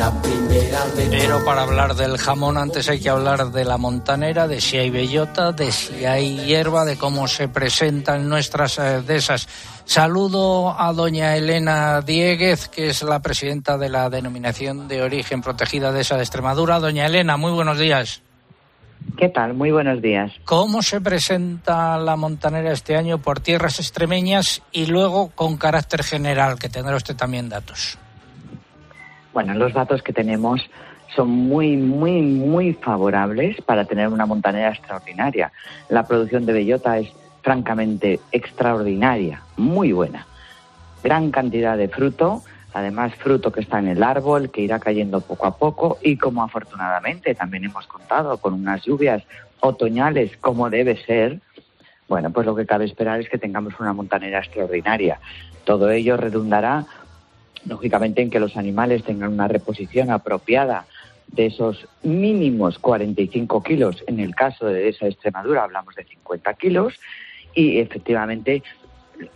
De 0.00 0.06
la 0.06 0.22
primera 0.22 0.84
vez. 0.96 1.08
Pero 1.10 1.44
para 1.44 1.62
hablar 1.62 1.94
del 1.94 2.16
jamón 2.16 2.56
antes 2.56 2.88
hay 2.88 3.00
que 3.00 3.10
hablar 3.10 3.50
de 3.50 3.66
la 3.66 3.76
montanera, 3.76 4.48
de 4.48 4.62
si 4.62 4.78
hay 4.78 4.88
bellota, 4.88 5.52
de 5.52 5.70
si 5.70 6.06
hay 6.06 6.38
hierba, 6.38 6.86
de 6.86 6.96
cómo 6.96 7.28
se 7.28 7.48
presentan 7.48 8.26
nuestras 8.26 8.78
eh, 8.78 9.02
dehesas. 9.06 9.46
Saludo 9.84 10.74
a 10.80 10.94
doña 10.94 11.36
Elena 11.36 12.00
Dieguez, 12.00 12.68
que 12.68 12.88
es 12.88 13.02
la 13.02 13.20
presidenta 13.20 13.76
de 13.76 13.90
la 13.90 14.08
denominación 14.08 14.88
de 14.88 15.02
origen 15.02 15.42
protegida 15.42 15.92
de 15.92 16.00
esa 16.00 16.16
de 16.16 16.22
Extremadura. 16.22 16.80
Doña 16.80 17.04
Elena, 17.04 17.36
muy 17.36 17.52
buenos 17.52 17.78
días. 17.78 18.22
¿Qué 19.18 19.28
tal? 19.28 19.52
Muy 19.52 19.70
buenos 19.70 20.00
días. 20.00 20.32
¿Cómo 20.46 20.80
se 20.80 21.02
presenta 21.02 21.98
la 21.98 22.16
montanera 22.16 22.72
este 22.72 22.96
año 22.96 23.18
por 23.18 23.40
tierras 23.40 23.78
extremeñas 23.78 24.62
y 24.72 24.86
luego 24.86 25.30
con 25.34 25.58
carácter 25.58 26.02
general, 26.04 26.58
que 26.58 26.70
tendrá 26.70 26.96
usted 26.96 27.16
también 27.16 27.50
datos? 27.50 27.98
Bueno, 29.42 29.54
los 29.54 29.72
datos 29.72 30.02
que 30.02 30.12
tenemos 30.12 30.60
son 31.16 31.30
muy, 31.30 31.74
muy, 31.74 32.20
muy 32.20 32.74
favorables 32.74 33.58
para 33.62 33.86
tener 33.86 34.08
una 34.08 34.26
montanera 34.26 34.68
extraordinaria. 34.68 35.50
La 35.88 36.06
producción 36.06 36.44
de 36.44 36.52
bellota 36.52 36.98
es 36.98 37.10
francamente 37.40 38.20
extraordinaria, 38.32 39.40
muy 39.56 39.92
buena. 39.92 40.26
Gran 41.02 41.30
cantidad 41.30 41.78
de 41.78 41.88
fruto, 41.88 42.42
además 42.74 43.14
fruto 43.14 43.50
que 43.50 43.60
está 43.62 43.78
en 43.78 43.88
el 43.88 44.02
árbol, 44.02 44.50
que 44.50 44.60
irá 44.60 44.78
cayendo 44.78 45.22
poco 45.22 45.46
a 45.46 45.56
poco 45.56 45.96
y 46.02 46.18
como 46.18 46.42
afortunadamente 46.42 47.34
también 47.34 47.64
hemos 47.64 47.86
contado 47.86 48.36
con 48.36 48.52
unas 48.52 48.84
lluvias 48.84 49.22
otoñales 49.60 50.36
como 50.36 50.68
debe 50.68 51.02
ser, 51.06 51.40
bueno, 52.08 52.30
pues 52.30 52.44
lo 52.44 52.54
que 52.54 52.66
cabe 52.66 52.84
esperar 52.84 53.20
es 53.20 53.30
que 53.30 53.38
tengamos 53.38 53.72
una 53.80 53.94
montanera 53.94 54.40
extraordinaria. 54.40 55.18
Todo 55.64 55.90
ello 55.90 56.18
redundará, 56.18 56.84
lógicamente, 57.66 58.22
en 58.22 58.30
que 58.30 58.40
los 58.40 58.56
animales 58.56 59.04
tengan 59.04 59.32
una 59.32 59.48
reposición 59.48 60.10
apropiada 60.10 60.86
de 61.28 61.46
esos 61.46 61.86
mínimos 62.02 62.78
45 62.78 63.62
kilos. 63.62 64.04
En 64.06 64.20
el 64.20 64.34
caso 64.34 64.66
de 64.66 64.88
esa 64.88 65.06
Extremadura 65.06 65.64
hablamos 65.64 65.94
de 65.94 66.04
50 66.04 66.54
kilos 66.54 66.94
y 67.54 67.78
efectivamente 67.78 68.62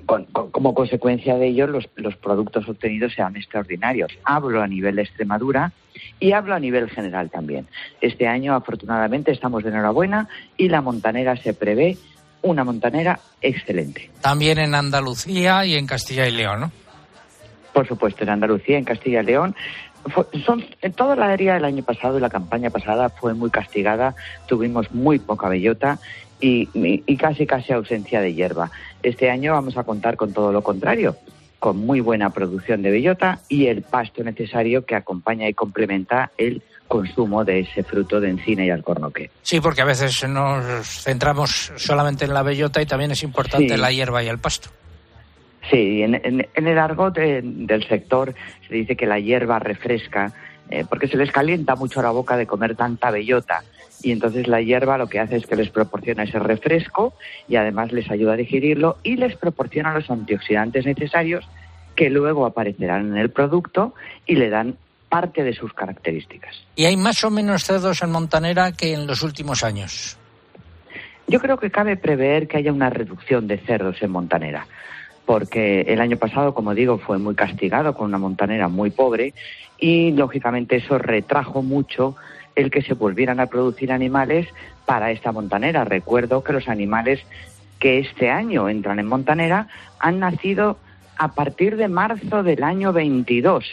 como 0.07 0.75
consecuencia 0.75 1.37
de 1.37 1.49
ello 1.49 1.67
los, 1.67 1.89
los 1.97 2.17
productos 2.17 2.67
obtenidos 2.69 3.13
sean 3.15 3.37
extraordinarios. 3.37 4.13
Hablo 4.25 4.63
a 4.63 4.67
nivel 4.67 4.97
de 4.97 5.03
Extremadura 5.03 5.73
y 6.19 6.33
hablo 6.33 6.55
a 6.55 6.61
nivel 6.61 6.89
general 6.89 7.31
también. 7.31 7.67
Este 8.01 8.27
año 8.27 8.55
afortunadamente 8.55 9.31
estamos 9.31 9.63
de 9.63 9.71
enhorabuena 9.71 10.29
y 10.57 10.69
la 10.69 10.81
montanera 10.81 11.37
se 11.37 11.53
prevé 11.53 11.99
una 12.43 12.65
montanera 12.65 13.21
excelente. 13.41 14.11
También 14.21 14.59
en 14.59 14.75
Andalucía 14.75 15.65
y 15.65 15.75
en 15.77 15.87
Castilla 15.87 16.27
y 16.27 16.33
León. 16.33 16.71
Por 17.75 17.87
supuesto, 17.87 18.23
en 18.25 18.31
Andalucía, 18.31 18.79
en 18.79 18.85
Castilla 18.85 19.21
y 19.21 19.27
León. 19.27 19.55
Fue- 20.07 20.25
son, 20.47 20.65
en 20.81 20.93
toda 20.93 21.17
la 21.17 21.27
área 21.31 21.55
del 21.55 21.65
año 21.67 21.83
pasado 21.83 22.17
y 22.17 22.21
la 22.21 22.31
campaña 22.31 22.71
pasada 22.71 23.09
fue 23.11 23.35
muy 23.35 23.51
castigada, 23.51 24.15
tuvimos 24.47 24.91
muy 24.93 25.19
poca 25.19 25.49
bellota 25.49 25.99
y, 26.41 26.69
y- 26.75 27.03
y 27.07 27.17
casi 27.17 27.47
casi 27.47 27.73
ausencia 27.73 28.21
de 28.21 28.33
hierba. 28.35 28.71
Este 29.03 29.31
año 29.31 29.53
vamos 29.53 29.77
a 29.77 29.83
contar 29.85 30.17
con 30.17 30.33
todo 30.33 30.53
lo 30.53 30.63
contrario, 30.63 31.17
con 31.59 31.79
muy 31.79 32.01
buena 32.01 32.31
producción 32.31 32.83
de 32.83 32.91
bellota 32.91 33.41
y 33.49 33.67
el 33.67 33.83
pasto 33.83 34.23
necesario 34.23 34.85
que 34.85 34.95
acompaña 34.95 35.49
y 35.49 35.55
complementa 35.55 36.31
el 36.39 36.63
consumo 36.87 37.45
de 37.47 37.61
ese 37.61 37.83
fruto 37.83 38.21
de 38.21 38.29
encina 38.29 38.63
y 38.65 38.71
alcornoque. 38.71 39.31
Sí, 39.43 39.59
porque 39.61 39.81
a 39.81 39.87
veces 39.87 40.29
nos 40.29 40.87
centramos 41.03 41.73
solamente 41.77 42.27
en 42.27 42.35
la 42.35 42.43
bellota 42.43 42.83
y 42.83 42.87
también 42.87 43.11
es 43.13 43.23
importante 43.23 43.75
Sí. 43.75 43.81
la 43.81 43.91
hierba 43.91 44.23
y 44.23 44.29
el 44.29 44.39
pasto. 44.39 44.69
Sí, 45.71 46.03
en, 46.03 46.15
en- 46.15 46.47
en 46.55 46.67
el 46.67 46.79
argot 46.79 47.17
eh, 47.19 47.41
del 47.43 47.87
sector 47.89 48.35
se 48.69 48.75
dice 48.75 48.97
que 48.97 49.07
la 49.07 49.19
hierba 49.19 49.59
refresca 49.59 50.33
eh, 50.71 50.85
porque 50.89 51.09
se 51.09 51.17
les 51.17 51.31
calienta 51.33 51.75
mucho 51.77 52.03
la 52.03 52.11
boca 52.11 52.37
de 52.37 52.47
comer 52.47 52.75
tanta 52.77 53.11
bellota 53.11 53.63
y 54.03 54.11
entonces 54.13 54.47
la 54.49 54.61
hierba 54.61 54.99
lo 54.99 55.07
que 55.09 55.21
hace 55.21 55.37
es 55.37 55.47
que 55.47 55.57
les 55.57 55.71
proporciona 55.71 56.25
ese 56.25 56.39
refresco 56.39 57.15
y 57.49 57.57
además 57.57 57.93
les 57.93 58.11
ayuda 58.11 58.35
a 58.35 58.37
digerirlo 58.37 58.99
y 59.03 59.17
les 59.17 59.37
proporciona 59.37 59.95
los 59.95 60.11
antioxidantes 60.11 60.85
necesarios 60.85 61.47
que 61.97 62.11
luego 62.11 62.45
aparecerán 62.45 63.09
en 63.13 63.17
el 63.19 63.31
producto 63.31 63.95
y 64.27 64.35
le 64.37 64.51
dan 64.51 64.77
parte 65.09 65.45
de 65.45 65.55
sus 65.55 65.73
características. 65.73 66.57
Y 66.75 66.87
hay 66.87 66.97
más 66.97 67.23
o 67.25 67.31
menos 67.31 67.63
cerdos 67.65 68.03
en 68.03 68.11
Montanera 68.11 68.73
que 68.73 68.93
en 68.95 69.07
los 69.07 69.23
últimos 69.23 69.63
años. 69.63 70.19
Yo 71.29 71.41
creo 71.41 71.57
que 71.59 71.71
cabe 71.71 71.97
prever 71.97 72.49
que 72.49 72.59
haya 72.59 72.73
una 72.73 72.91
reducción 72.91 73.47
de 73.47 73.59
cerdos 73.59 74.03
en 74.03 74.11
Montanera, 74.11 74.67
porque 75.27 75.83
el 75.83 76.01
año 76.01 76.17
pasado, 76.17 76.55
como 76.55 76.75
digo, 76.75 76.99
fue 76.99 77.19
muy 77.19 77.35
castigado 77.35 77.95
con 77.95 78.07
una 78.07 78.19
montanera 78.19 78.69
muy 78.69 78.91
pobre 78.91 79.35
y 79.79 80.13
lógicamente 80.13 80.77
eso 80.77 80.99
retrajo 80.99 81.63
mucho 81.63 82.17
el 82.55 82.71
que 82.71 82.83
se 82.83 82.95
volvieran 82.95 83.41
a 83.41 83.47
producir 83.47 83.91
animales 83.93 84.47
para 84.87 85.11
esta 85.11 85.33
montanera. 85.33 85.85
Recuerdo 85.85 86.45
que 86.45 86.53
los 86.53 86.69
animales 86.69 87.21
que 87.79 87.99
este 87.99 88.31
año 88.31 88.69
entran 88.69 88.99
en 88.99 89.07
montanera 89.07 89.69
han 89.99 90.21
nacido 90.21 90.79
a 91.17 91.35
partir 91.35 91.77
de 91.77 91.89
marzo 91.89 92.43
del 92.43 92.63
año 92.63 92.93
22. 92.93 93.65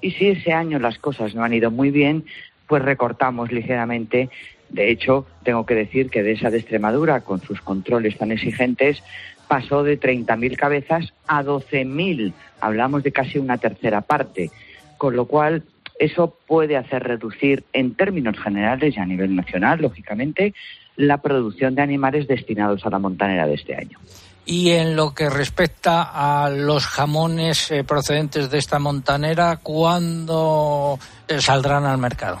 Y 0.00 0.12
si 0.12 0.28
ese 0.28 0.52
año 0.52 0.78
las 0.78 0.98
cosas 0.98 1.34
no 1.34 1.44
han 1.44 1.54
ido 1.54 1.70
muy 1.70 1.90
bien, 1.90 2.24
pues 2.66 2.82
recortamos 2.82 3.50
ligeramente. 3.50 4.30
De 4.68 4.90
hecho, 4.90 5.26
tengo 5.44 5.64
que 5.64 5.74
decir 5.74 6.10
que 6.10 6.22
de 6.22 6.32
esa 6.32 6.50
de 6.50 6.58
Extremadura, 6.58 7.22
con 7.22 7.40
sus 7.40 7.60
controles 7.60 8.18
tan 8.18 8.32
exigentes, 8.32 9.02
pasó 9.48 9.82
de 9.82 9.98
30.000 9.98 10.56
cabezas 10.56 11.12
a 11.26 11.42
12.000. 11.42 12.32
Hablamos 12.60 13.02
de 13.02 13.12
casi 13.12 13.38
una 13.38 13.58
tercera 13.58 14.02
parte. 14.02 14.50
Con 14.98 15.16
lo 15.16 15.26
cual, 15.26 15.64
eso 15.98 16.36
puede 16.46 16.76
hacer 16.76 17.02
reducir, 17.02 17.64
en 17.72 17.94
términos 17.94 18.38
generales 18.38 18.96
y 18.96 19.00
a 19.00 19.06
nivel 19.06 19.34
nacional, 19.34 19.80
lógicamente, 19.80 20.54
la 20.96 21.18
producción 21.18 21.74
de 21.74 21.82
animales 21.82 22.28
destinados 22.28 22.84
a 22.84 22.90
la 22.90 22.98
montanera 22.98 23.46
de 23.46 23.54
este 23.54 23.74
año. 23.74 23.98
Y 24.44 24.70
en 24.70 24.96
lo 24.96 25.14
que 25.14 25.28
respecta 25.28 26.02
a 26.02 26.48
los 26.48 26.86
jamones 26.86 27.70
eh, 27.70 27.84
procedentes 27.84 28.50
de 28.50 28.58
esta 28.58 28.78
montanera, 28.78 29.58
¿cuándo 29.62 30.98
eh, 31.28 31.40
saldrán 31.40 31.84
al 31.84 31.98
mercado? 31.98 32.38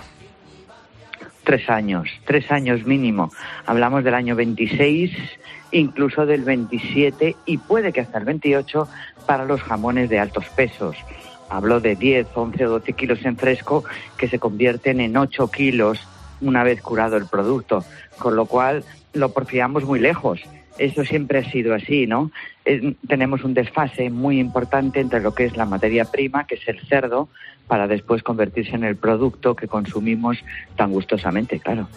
Tres 1.48 1.70
años, 1.70 2.10
tres 2.26 2.52
años 2.52 2.84
mínimo. 2.84 3.32
Hablamos 3.64 4.04
del 4.04 4.12
año 4.12 4.36
26, 4.36 5.10
incluso 5.70 6.26
del 6.26 6.44
27 6.44 7.36
y 7.46 7.56
puede 7.56 7.90
que 7.90 8.02
hasta 8.02 8.18
el 8.18 8.26
28 8.26 8.86
para 9.24 9.46
los 9.46 9.62
jamones 9.62 10.10
de 10.10 10.18
altos 10.18 10.44
pesos. 10.50 10.94
Hablo 11.48 11.80
de 11.80 11.96
10, 11.96 12.26
11 12.34 12.66
o 12.66 12.68
12 12.68 12.92
kilos 12.92 13.24
en 13.24 13.38
fresco 13.38 13.82
que 14.18 14.28
se 14.28 14.38
convierten 14.38 15.00
en 15.00 15.16
8 15.16 15.50
kilos 15.50 16.06
una 16.42 16.64
vez 16.64 16.82
curado 16.82 17.16
el 17.16 17.24
producto, 17.24 17.82
con 18.18 18.36
lo 18.36 18.44
cual 18.44 18.84
lo 19.14 19.30
porfiamos 19.30 19.84
muy 19.84 20.00
lejos. 20.00 20.42
Eso 20.78 21.04
siempre 21.04 21.40
ha 21.40 21.50
sido 21.50 21.74
así, 21.74 22.06
¿no? 22.06 22.30
Eh, 22.64 22.94
tenemos 23.06 23.44
un 23.44 23.54
desfase 23.54 24.10
muy 24.10 24.38
importante 24.38 25.00
entre 25.00 25.20
lo 25.20 25.34
que 25.34 25.44
es 25.44 25.56
la 25.56 25.66
materia 25.66 26.04
prima, 26.04 26.46
que 26.46 26.54
es 26.54 26.68
el 26.68 26.80
cerdo, 26.86 27.28
para 27.66 27.86
después 27.86 28.22
convertirse 28.22 28.74
en 28.74 28.84
el 28.84 28.96
producto 28.96 29.54
que 29.54 29.68
consumimos 29.68 30.38
tan 30.76 30.90
gustosamente, 30.90 31.60
claro. 31.60 31.88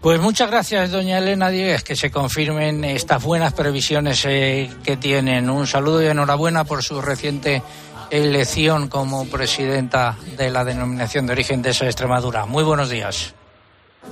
Pues 0.00 0.20
muchas 0.20 0.50
gracias, 0.50 0.92
doña 0.92 1.18
Elena 1.18 1.50
Dieguez, 1.50 1.82
que 1.82 1.96
se 1.96 2.10
confirmen 2.10 2.84
estas 2.84 3.22
buenas 3.22 3.52
previsiones 3.52 4.24
eh, 4.26 4.70
que 4.84 4.96
tienen. 4.96 5.50
Un 5.50 5.66
saludo 5.66 6.02
y 6.02 6.06
enhorabuena 6.06 6.64
por 6.64 6.84
su 6.84 7.00
reciente 7.02 7.62
elección 8.10 8.88
como 8.88 9.26
presidenta 9.26 10.16
de 10.36 10.50
la 10.50 10.64
denominación 10.64 11.26
de 11.26 11.32
origen 11.32 11.62
de 11.62 11.70
esa 11.70 11.86
Extremadura. 11.86 12.46
Muy 12.46 12.62
buenos 12.62 12.90
días. 12.90 13.34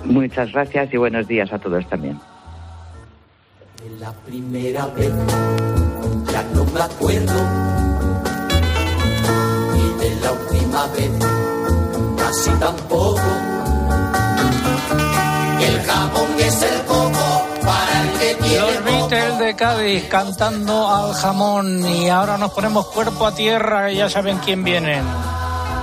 Muchas 0.04 0.52
gracias 0.52 0.92
y 0.92 0.96
buenos 0.96 1.26
días 1.28 1.52
a 1.52 1.58
todos 1.58 1.88
también. 1.88 2.18
De 3.86 4.00
la 4.00 4.10
primera 4.10 4.86
vez 4.86 5.12
ya 6.32 6.42
no 6.54 6.64
me 6.64 6.80
acuerdo. 6.80 7.34
Y 9.76 10.00
de 10.00 10.16
la 10.22 10.32
última 10.32 10.86
vez 10.88 11.10
casi 12.18 12.50
tampoco. 12.58 13.20
El 15.60 15.82
jamón 15.82 16.40
es 16.40 16.62
el 16.62 16.82
coco 16.82 17.46
para 17.64 18.02
el 18.02 18.18
que 18.18 18.34
tiene 18.42 18.58
Los 18.58 18.84
Beatles 18.84 19.38
de 19.38 19.54
Cádiz 19.54 20.08
cantando 20.08 20.88
al 20.88 21.14
jamón 21.14 21.86
y 21.86 22.08
ahora 22.08 22.38
nos 22.38 22.50
ponemos 22.50 22.86
cuerpo 22.86 23.24
a 23.24 23.34
tierra 23.36 23.92
y 23.92 23.98
ya 23.98 24.10
saben 24.10 24.38
quién 24.38 24.64
vienen. 24.64 25.04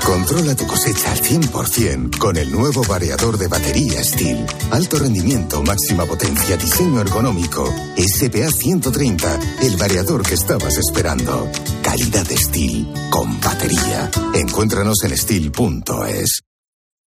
Controla 0.05 0.53
tu 0.53 0.67
cosecha 0.67 1.13
al 1.13 1.21
100% 1.21 2.17
con 2.17 2.35
el 2.35 2.51
nuevo 2.51 2.83
variador 2.83 3.37
de 3.37 3.47
batería 3.47 4.03
Steel. 4.03 4.45
Alto 4.71 4.99
rendimiento, 4.99 5.63
máxima 5.63 6.05
potencia, 6.05 6.57
diseño 6.57 6.99
ergonómico. 6.99 7.73
SPA 7.95 8.51
130, 8.51 9.39
el 9.61 9.77
variador 9.77 10.23
que 10.23 10.33
estabas 10.33 10.77
esperando. 10.77 11.49
Calidad 11.81 12.25
Steel 12.25 12.85
con 13.09 13.39
batería. 13.39 14.11
Encuéntranos 14.33 15.01
en 15.05 15.17
steel.es. 15.17 16.41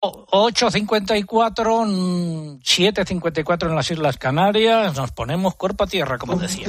8.54, 0.01 2.59
7.54 2.59 3.69
en 3.69 3.75
las 3.75 3.91
Islas 3.91 4.17
Canarias. 4.17 4.97
Nos 4.97 5.11
ponemos 5.11 5.55
cuerpo 5.55 5.85
a 5.85 5.87
tierra, 5.87 6.17
como 6.17 6.35
decía. 6.35 6.67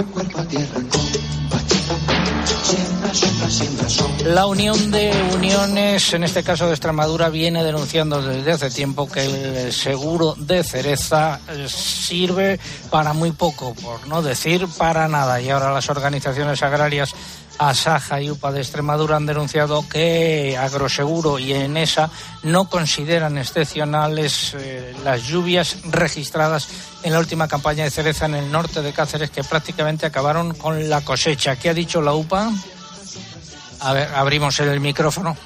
La 4.25 4.47
Unión 4.47 4.91
de 4.91 5.13
Uniones, 5.35 6.13
en 6.15 6.25
este 6.25 6.43
caso 6.43 6.67
de 6.67 6.73
Extremadura, 6.73 7.29
viene 7.29 7.65
denunciando 7.65 8.23
desde 8.23 8.53
hace 8.53 8.71
tiempo 8.71 9.11
que 9.11 9.25
el 9.67 9.73
seguro 9.73 10.35
de 10.39 10.63
cereza 10.63 11.41
eh, 11.49 11.67
sirve 11.69 12.59
para 12.91 13.13
muy 13.13 13.33
poco, 13.33 13.75
por 13.75 14.07
no 14.07 14.23
decir 14.23 14.67
para 14.79 15.09
nada. 15.09 15.41
Y 15.41 15.51
ahora 15.51 15.73
las 15.73 15.91
organizaciones 15.91 16.63
agrarias 16.63 17.15
Asaja 17.59 18.21
y 18.21 18.31
UPA 18.31 18.53
de 18.53 18.61
Extremadura 18.61 19.17
han 19.17 19.27
denunciado 19.27 19.87
que 19.89 20.57
Agroseguro 20.59 21.39
y 21.39 21.53
Enesa 21.53 22.11
no 22.43 22.69
consideran 22.69 23.39
excepcionales 23.39 24.55
eh, 24.55 24.95
las 25.05 25.23
lluvias 25.25 25.79
registradas 25.85 26.69
en 27.03 27.13
la 27.13 27.19
última 27.19 27.49
campaña 27.49 27.85
de 27.85 27.91
cereza 27.91 28.27
en 28.27 28.35
el 28.35 28.51
norte 28.51 28.83
de 28.83 28.93
Cáceres 28.93 29.31
que 29.31 29.45
prácticamente 29.45 30.07
acabaron 30.07 30.55
con 30.55 30.89
la 30.89 31.03
cosecha. 31.03 31.57
¿Qué 31.57 31.69
ha 31.69 31.75
dicho 31.75 32.01
la 32.01 32.15
UPA? 32.15 32.51
A 33.85 33.93
ver, 33.93 34.15
abrimos 34.15 34.61
el 34.61 34.79
micrófono. 34.79 35.37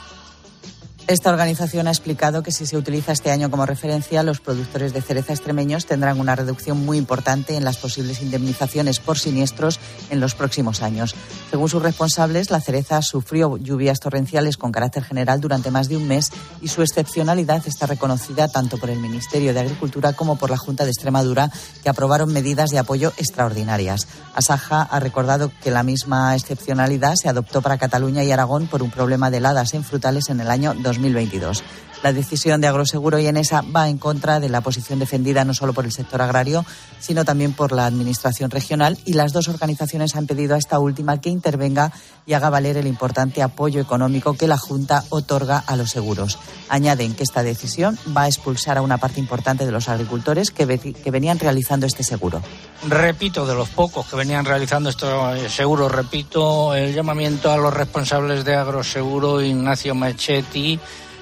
Esta 1.08 1.30
organización 1.30 1.86
ha 1.86 1.92
explicado 1.92 2.42
que 2.42 2.50
si 2.50 2.66
se 2.66 2.76
utiliza 2.76 3.12
este 3.12 3.30
año 3.30 3.48
como 3.48 3.64
referencia, 3.64 4.24
los 4.24 4.40
productores 4.40 4.92
de 4.92 5.00
cereza 5.00 5.32
extremeños 5.32 5.86
tendrán 5.86 6.18
una 6.18 6.34
reducción 6.34 6.84
muy 6.84 6.98
importante 6.98 7.54
en 7.54 7.64
las 7.64 7.76
posibles 7.76 8.22
indemnizaciones 8.22 8.98
por 8.98 9.16
siniestros 9.16 9.78
en 10.10 10.18
los 10.18 10.34
próximos 10.34 10.82
años. 10.82 11.14
Según 11.48 11.68
sus 11.68 11.80
responsables, 11.80 12.50
la 12.50 12.60
cereza 12.60 13.02
sufrió 13.02 13.56
lluvias 13.56 14.00
torrenciales 14.00 14.56
con 14.56 14.72
carácter 14.72 15.04
general 15.04 15.40
durante 15.40 15.70
más 15.70 15.88
de 15.88 15.96
un 15.96 16.08
mes 16.08 16.32
y 16.60 16.66
su 16.66 16.82
excepcionalidad 16.82 17.62
está 17.68 17.86
reconocida 17.86 18.48
tanto 18.48 18.76
por 18.76 18.90
el 18.90 18.98
Ministerio 18.98 19.54
de 19.54 19.60
Agricultura 19.60 20.12
como 20.12 20.34
por 20.34 20.50
la 20.50 20.56
Junta 20.56 20.82
de 20.82 20.90
Extremadura, 20.90 21.52
que 21.84 21.88
aprobaron 21.88 22.32
medidas 22.32 22.70
de 22.70 22.80
apoyo 22.80 23.12
extraordinarias. 23.16 24.08
Asaja 24.34 24.82
ha 24.82 24.98
recordado 24.98 25.52
que 25.62 25.70
la 25.70 25.84
misma 25.84 26.34
excepcionalidad 26.34 27.14
se 27.14 27.28
adoptó 27.28 27.62
para 27.62 27.78
Cataluña 27.78 28.24
y 28.24 28.32
Aragón 28.32 28.66
por 28.66 28.82
un 28.82 28.90
problema 28.90 29.30
de 29.30 29.36
heladas 29.36 29.72
en 29.74 29.84
frutales 29.84 30.30
en 30.30 30.40
el 30.40 30.50
año 30.50 30.74
2000. 30.74 30.95
2022. 30.96 31.62
La 32.02 32.12
decisión 32.12 32.60
de 32.60 32.68
Agroseguro 32.68 33.18
y 33.18 33.26
Enesa 33.26 33.62
va 33.74 33.88
en 33.88 33.98
contra 33.98 34.38
de 34.38 34.48
la 34.48 34.60
posición 34.60 34.98
defendida 34.98 35.44
no 35.44 35.54
solo 35.54 35.72
por 35.72 35.84
el 35.84 35.92
sector 35.92 36.20
agrario, 36.20 36.64
sino 37.00 37.24
también 37.24 37.52
por 37.52 37.72
la 37.72 37.86
Administración 37.86 38.50
regional 38.50 38.98
y 39.04 39.14
las 39.14 39.32
dos 39.32 39.48
organizaciones 39.48 40.14
han 40.14 40.26
pedido 40.26 40.54
a 40.54 40.58
esta 40.58 40.78
última 40.78 41.20
que 41.20 41.30
intervenga 41.30 41.92
y 42.26 42.34
haga 42.34 42.50
valer 42.50 42.76
el 42.76 42.86
importante 42.86 43.42
apoyo 43.42 43.80
económico 43.80 44.34
que 44.34 44.46
la 44.46 44.58
Junta 44.58 45.04
otorga 45.08 45.58
a 45.58 45.76
los 45.76 45.90
seguros. 45.90 46.38
Añaden 46.68 47.14
que 47.14 47.22
esta 47.22 47.42
decisión 47.42 47.98
va 48.16 48.22
a 48.22 48.28
expulsar 48.28 48.78
a 48.78 48.82
una 48.82 48.98
parte 48.98 49.20
importante 49.20 49.64
de 49.64 49.72
los 49.72 49.88
agricultores 49.88 50.50
que, 50.50 50.66
que 50.78 51.10
venían 51.10 51.38
realizando 51.38 51.86
este 51.86 52.04
seguro. 52.04 52.42
Repito, 52.88 53.46
de 53.46 53.54
los 53.54 53.68
pocos 53.70 54.06
que 54.06 54.16
venían 54.16 54.44
realizando 54.44 54.90
este 54.90 55.06
seguro, 55.48 55.88
repito 55.88 56.74
el 56.74 56.94
llamamiento 56.94 57.50
a 57.50 57.56
los 57.56 57.72
responsables 57.72 58.44
de 58.44 58.54
Agroseguro, 58.54 59.42
Ignacio 59.42 59.94
Machetti, 59.94 60.78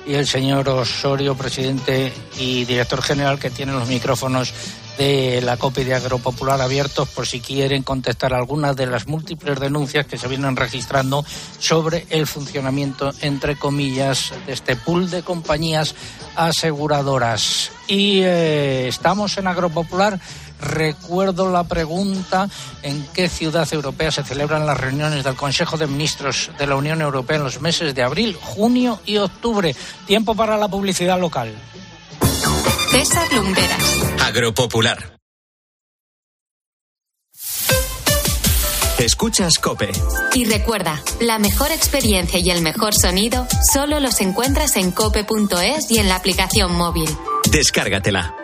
y 0.06 0.14
el 0.14 0.26
señor 0.26 0.68
Osorio, 0.68 1.34
presidente 1.34 2.12
y 2.38 2.64
director 2.64 3.02
general, 3.02 3.38
que 3.38 3.50
tienen 3.50 3.78
los 3.78 3.88
micrófonos 3.88 4.52
de 4.98 5.40
la 5.42 5.56
COPE 5.56 5.84
de 5.84 5.94
Agropopular 5.94 6.60
abiertos 6.60 7.08
por 7.08 7.26
si 7.26 7.40
quieren 7.40 7.82
contestar 7.82 8.32
algunas 8.32 8.76
de 8.76 8.86
las 8.86 9.06
múltiples 9.08 9.58
denuncias 9.58 10.06
que 10.06 10.18
se 10.18 10.28
vienen 10.28 10.56
registrando 10.56 11.24
sobre 11.58 12.06
el 12.10 12.26
funcionamiento, 12.26 13.12
entre 13.20 13.56
comillas, 13.56 14.32
de 14.46 14.52
este 14.52 14.76
pool 14.76 15.10
de 15.10 15.22
compañías 15.22 15.94
aseguradoras. 16.36 17.70
Y 17.88 18.20
eh, 18.22 18.88
estamos 18.88 19.36
en 19.36 19.46
Agropopular 19.46 20.20
Recuerdo 20.64 21.50
la 21.50 21.64
pregunta 21.64 22.48
en 22.82 23.06
qué 23.12 23.28
ciudad 23.28 23.68
europea 23.72 24.10
se 24.10 24.24
celebran 24.24 24.66
las 24.66 24.78
reuniones 24.78 25.22
del 25.22 25.36
Consejo 25.36 25.76
de 25.76 25.86
Ministros 25.86 26.50
de 26.58 26.66
la 26.66 26.74
Unión 26.74 27.02
Europea 27.02 27.36
en 27.36 27.44
los 27.44 27.60
meses 27.60 27.94
de 27.94 28.02
abril, 28.02 28.36
junio 28.40 28.98
y 29.04 29.18
octubre. 29.18 29.76
Tiempo 30.06 30.34
para 30.34 30.56
la 30.56 30.68
publicidad 30.68 31.20
local. 31.20 31.54
César 32.90 33.32
Lumberas. 33.32 34.02
Agropopular. 34.22 35.14
Escuchas 38.98 39.58
Cope. 39.58 39.90
Y 40.32 40.46
recuerda, 40.46 41.02
la 41.20 41.38
mejor 41.38 41.72
experiencia 41.72 42.38
y 42.38 42.48
el 42.50 42.62
mejor 42.62 42.94
sonido 42.94 43.46
solo 43.72 44.00
los 44.00 44.20
encuentras 44.20 44.76
en 44.76 44.92
cope.es 44.92 45.90
y 45.90 45.98
en 45.98 46.08
la 46.08 46.16
aplicación 46.16 46.74
móvil. 46.74 47.10
Descárgatela. 47.50 48.43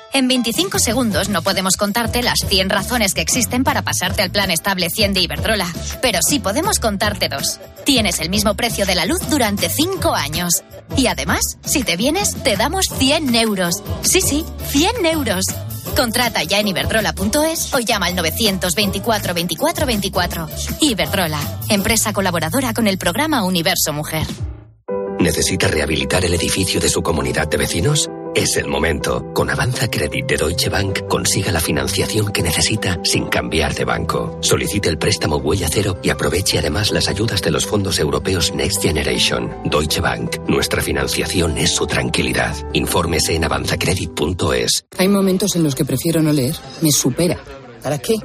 En 0.13 0.27
25 0.27 0.77
segundos 0.79 1.29
no 1.29 1.41
podemos 1.41 1.77
contarte 1.77 2.21
las 2.21 2.39
100 2.45 2.69
razones 2.69 3.13
que 3.13 3.21
existen 3.21 3.63
para 3.63 3.81
pasarte 3.81 4.21
al 4.21 4.29
plan 4.29 4.51
estable 4.51 4.89
100 4.89 5.13
de 5.13 5.21
Iberdrola, 5.21 5.67
pero 6.01 6.19
sí 6.21 6.39
podemos 6.39 6.79
contarte 6.79 7.29
dos. 7.29 7.61
Tienes 7.85 8.19
el 8.19 8.29
mismo 8.29 8.55
precio 8.55 8.85
de 8.85 8.95
la 8.95 9.05
luz 9.05 9.19
durante 9.29 9.69
5 9.69 10.13
años. 10.13 10.63
Y 10.97 11.07
además, 11.07 11.57
si 11.63 11.83
te 11.83 11.95
vienes, 11.95 12.35
te 12.43 12.57
damos 12.57 12.87
100 12.97 13.33
euros. 13.35 13.81
Sí, 14.01 14.19
sí, 14.19 14.45
100 14.67 15.05
euros. 15.05 15.45
Contrata 15.95 16.43
ya 16.43 16.59
en 16.59 16.67
iberdrola.es 16.67 17.73
o 17.73 17.79
llama 17.79 18.07
al 18.07 18.15
924 18.15 19.33
24 19.33 19.85
24. 19.85 20.49
Iberdrola, 20.81 21.39
empresa 21.69 22.11
colaboradora 22.11 22.73
con 22.73 22.87
el 22.87 22.97
programa 22.97 23.43
Universo 23.43 23.93
Mujer. 23.93 24.27
¿Necesita 25.21 25.67
rehabilitar 25.67 26.25
el 26.25 26.33
edificio 26.33 26.79
de 26.79 26.89
su 26.89 27.03
comunidad 27.03 27.47
de 27.47 27.57
vecinos? 27.57 28.09
Es 28.33 28.57
el 28.57 28.67
momento. 28.67 29.31
Con 29.33 29.51
Avanza 29.51 29.87
Credit 29.87 30.25
de 30.25 30.37
Deutsche 30.37 30.69
Bank 30.69 31.07
consiga 31.07 31.51
la 31.51 31.59
financiación 31.59 32.31
que 32.31 32.41
necesita 32.41 32.99
sin 33.03 33.27
cambiar 33.27 33.75
de 33.75 33.85
banco. 33.85 34.39
Solicite 34.41 34.89
el 34.89 34.97
préstamo 34.97 35.37
Huella 35.37 35.67
Cero 35.69 35.99
y 36.01 36.09
aproveche 36.09 36.57
además 36.57 36.91
las 36.91 37.07
ayudas 37.07 37.41
de 37.43 37.51
los 37.51 37.67
fondos 37.67 37.99
europeos 37.99 38.51
Next 38.55 38.81
Generation. 38.81 39.51
Deutsche 39.65 40.01
Bank. 40.01 40.37
Nuestra 40.47 40.81
financiación 40.81 41.55
es 41.57 41.75
su 41.75 41.85
tranquilidad. 41.85 42.55
Infórmese 42.73 43.35
en 43.35 43.43
avanzacredit.es. 43.43 44.85
Hay 44.97 45.07
momentos 45.07 45.55
en 45.55 45.63
los 45.63 45.75
que 45.75 45.85
prefiero 45.85 46.23
no 46.23 46.31
leer. 46.31 46.55
Me 46.81 46.91
supera. 46.91 47.37
¿Para 47.83 47.99
qué? 47.99 48.15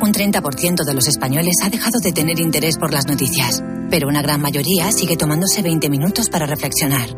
Un 0.00 0.12
30% 0.12 0.84
de 0.84 0.94
los 0.94 1.08
españoles 1.08 1.56
ha 1.62 1.70
dejado 1.70 1.98
de 2.00 2.12
tener 2.12 2.38
interés 2.38 2.76
por 2.78 2.92
las 2.92 3.06
noticias, 3.06 3.62
pero 3.94 4.08
una 4.08 4.22
gran 4.22 4.40
mayoría 4.40 4.90
sigue 4.90 5.16
tomándose 5.16 5.62
20 5.62 5.88
minutos 5.88 6.28
para 6.28 6.46
reflexionar, 6.46 7.10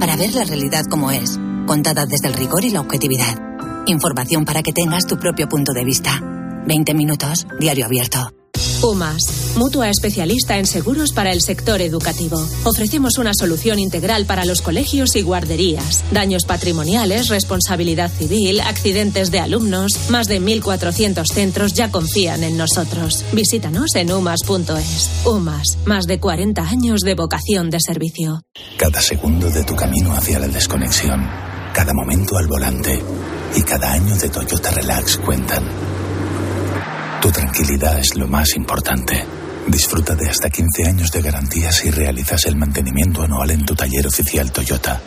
para 0.00 0.16
ver 0.16 0.34
la 0.34 0.44
realidad 0.44 0.86
como 0.88 1.10
es 1.10 1.38
contada 1.66 2.06
desde 2.06 2.28
el 2.28 2.32
rigor 2.32 2.64
y 2.64 2.70
la 2.70 2.80
objetividad. 2.80 3.84
Información 3.86 4.46
para 4.46 4.62
que 4.62 4.72
tengas 4.72 5.06
tu 5.06 5.18
propio 5.18 5.50
punto 5.50 5.74
de 5.74 5.84
vista. 5.84 6.22
20 6.66 6.94
minutos, 6.94 7.46
diario 7.60 7.84
abierto. 7.84 8.43
UMAS, 8.84 9.54
mutua 9.56 9.88
especialista 9.88 10.58
en 10.58 10.66
seguros 10.66 11.12
para 11.12 11.32
el 11.32 11.40
sector 11.40 11.80
educativo. 11.80 12.36
Ofrecemos 12.64 13.16
una 13.16 13.32
solución 13.32 13.78
integral 13.78 14.26
para 14.26 14.44
los 14.44 14.60
colegios 14.60 15.16
y 15.16 15.22
guarderías. 15.22 16.04
Daños 16.12 16.44
patrimoniales, 16.44 17.28
responsabilidad 17.28 18.10
civil, 18.10 18.60
accidentes 18.60 19.30
de 19.30 19.40
alumnos. 19.40 20.10
Más 20.10 20.26
de 20.28 20.40
1.400 20.40 21.24
centros 21.32 21.72
ya 21.72 21.90
confían 21.90 22.44
en 22.44 22.58
nosotros. 22.58 23.24
Visítanos 23.32 23.94
en 23.94 24.12
umas.es. 24.12 25.10
UMAS, 25.24 25.78
más 25.86 26.06
de 26.06 26.20
40 26.20 26.62
años 26.62 27.00
de 27.00 27.14
vocación 27.14 27.70
de 27.70 27.78
servicio. 27.80 28.42
Cada 28.76 29.00
segundo 29.00 29.48
de 29.48 29.64
tu 29.64 29.74
camino 29.74 30.12
hacia 30.12 30.38
la 30.38 30.48
desconexión 30.48 31.24
cada 31.74 31.92
momento 31.92 32.38
al 32.38 32.46
volante 32.46 33.02
y 33.56 33.62
cada 33.62 33.92
año 33.92 34.14
de 34.14 34.28
Toyota 34.28 34.70
Relax 34.70 35.16
cuentan. 35.18 35.64
Tu 37.24 37.32
tranquilidad 37.32 37.98
es 37.98 38.16
lo 38.16 38.28
más 38.28 38.54
importante. 38.54 39.24
Disfruta 39.66 40.14
de 40.14 40.28
hasta 40.28 40.50
15 40.50 40.86
años 40.86 41.10
de 41.10 41.22
garantía 41.22 41.72
si 41.72 41.90
realizas 41.90 42.44
el 42.44 42.54
mantenimiento 42.54 43.22
anual 43.22 43.50
en 43.50 43.64
tu 43.64 43.74
taller 43.74 44.06
oficial 44.06 44.52
Toyota. 44.52 45.00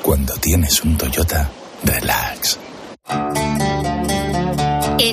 Cuando 0.00 0.36
tienes 0.36 0.84
un 0.84 0.96
Toyota, 0.96 1.50
relax. 1.82 2.65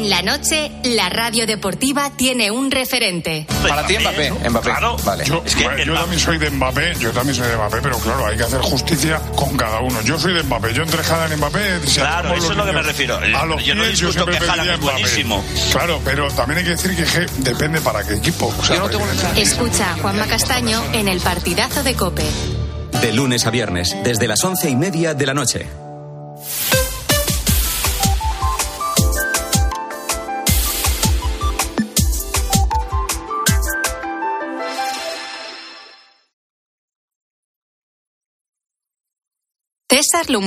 En 0.03 0.09
la 0.09 0.21
noche, 0.21 0.69
la 0.83 1.07
radio 1.07 1.47
deportiva 1.47 2.11
tiene 2.17 2.51
un 2.51 2.71
referente. 2.71 3.47
Para 3.65 3.87
ti 3.87 3.97
Mbappé, 3.97 4.31
Mbappé. 4.49 4.69
Claro, 4.69 4.97
vale. 5.05 5.23
Yo, 5.23 5.41
bueno, 5.63 5.81
yo 5.81 5.93
también 5.93 6.19
soy 6.19 6.37
de 6.39 6.49
Mbappé, 6.49 6.95
yo 6.99 7.11
también 7.11 7.35
soy 7.37 7.47
de 7.47 7.55
Mbappé, 7.55 7.77
pero 7.81 7.97
claro, 7.99 8.25
hay 8.25 8.35
que 8.35 8.43
hacer 8.43 8.59
justicia 8.59 9.21
con 9.33 9.55
cada 9.55 9.79
uno. 9.79 10.01
Yo 10.01 10.19
soy 10.19 10.33
de 10.33 10.43
Mbappé, 10.43 10.73
yo 10.73 10.83
entre 10.83 11.01
Haaland 11.03 11.31
y 11.31 11.37
Mbappé... 11.37 11.87
si 11.87 11.99
Claro, 12.01 12.33
eso 12.33 12.51
es 12.51 12.57
lo 12.57 12.65
que 12.65 12.73
me 12.73 12.81
refiero. 12.81 13.15
A 13.15 13.45
los 13.45 13.63
Yo 13.63 13.75
no 13.75 13.83
pies, 13.83 13.97
yo 13.99 14.07
discuto 14.07 14.11
siempre 14.11 14.39
que 14.39 14.45
pediría 14.53 14.73
es 14.73 14.79
buenísimo. 14.81 15.43
Claro, 15.71 16.01
pero 16.03 16.27
también 16.31 16.57
hay 16.57 16.63
que 16.65 16.71
decir 16.71 16.95
que 16.97 17.05
je, 17.05 17.25
depende 17.37 17.79
para 17.79 18.03
qué 18.05 18.15
equipo. 18.15 18.53
O 18.59 18.65
sea, 18.65 18.81
porque- 18.81 19.41
Escucha 19.41 19.91
a 19.91 19.93
Juanma 19.99 20.27
Castaño 20.27 20.83
en 20.91 21.07
el 21.07 21.21
partidazo 21.21 21.81
de 21.81 21.93
Cope. 21.93 22.25
De 23.01 23.13
lunes 23.13 23.45
a 23.45 23.51
viernes, 23.51 23.95
desde 24.03 24.27
las 24.27 24.43
once 24.43 24.69
y 24.69 24.75
media 24.75 25.13
de 25.13 25.25
la 25.25 25.33
noche. 25.33 25.65
César 40.13 40.29
Lumbrera. 40.29 40.41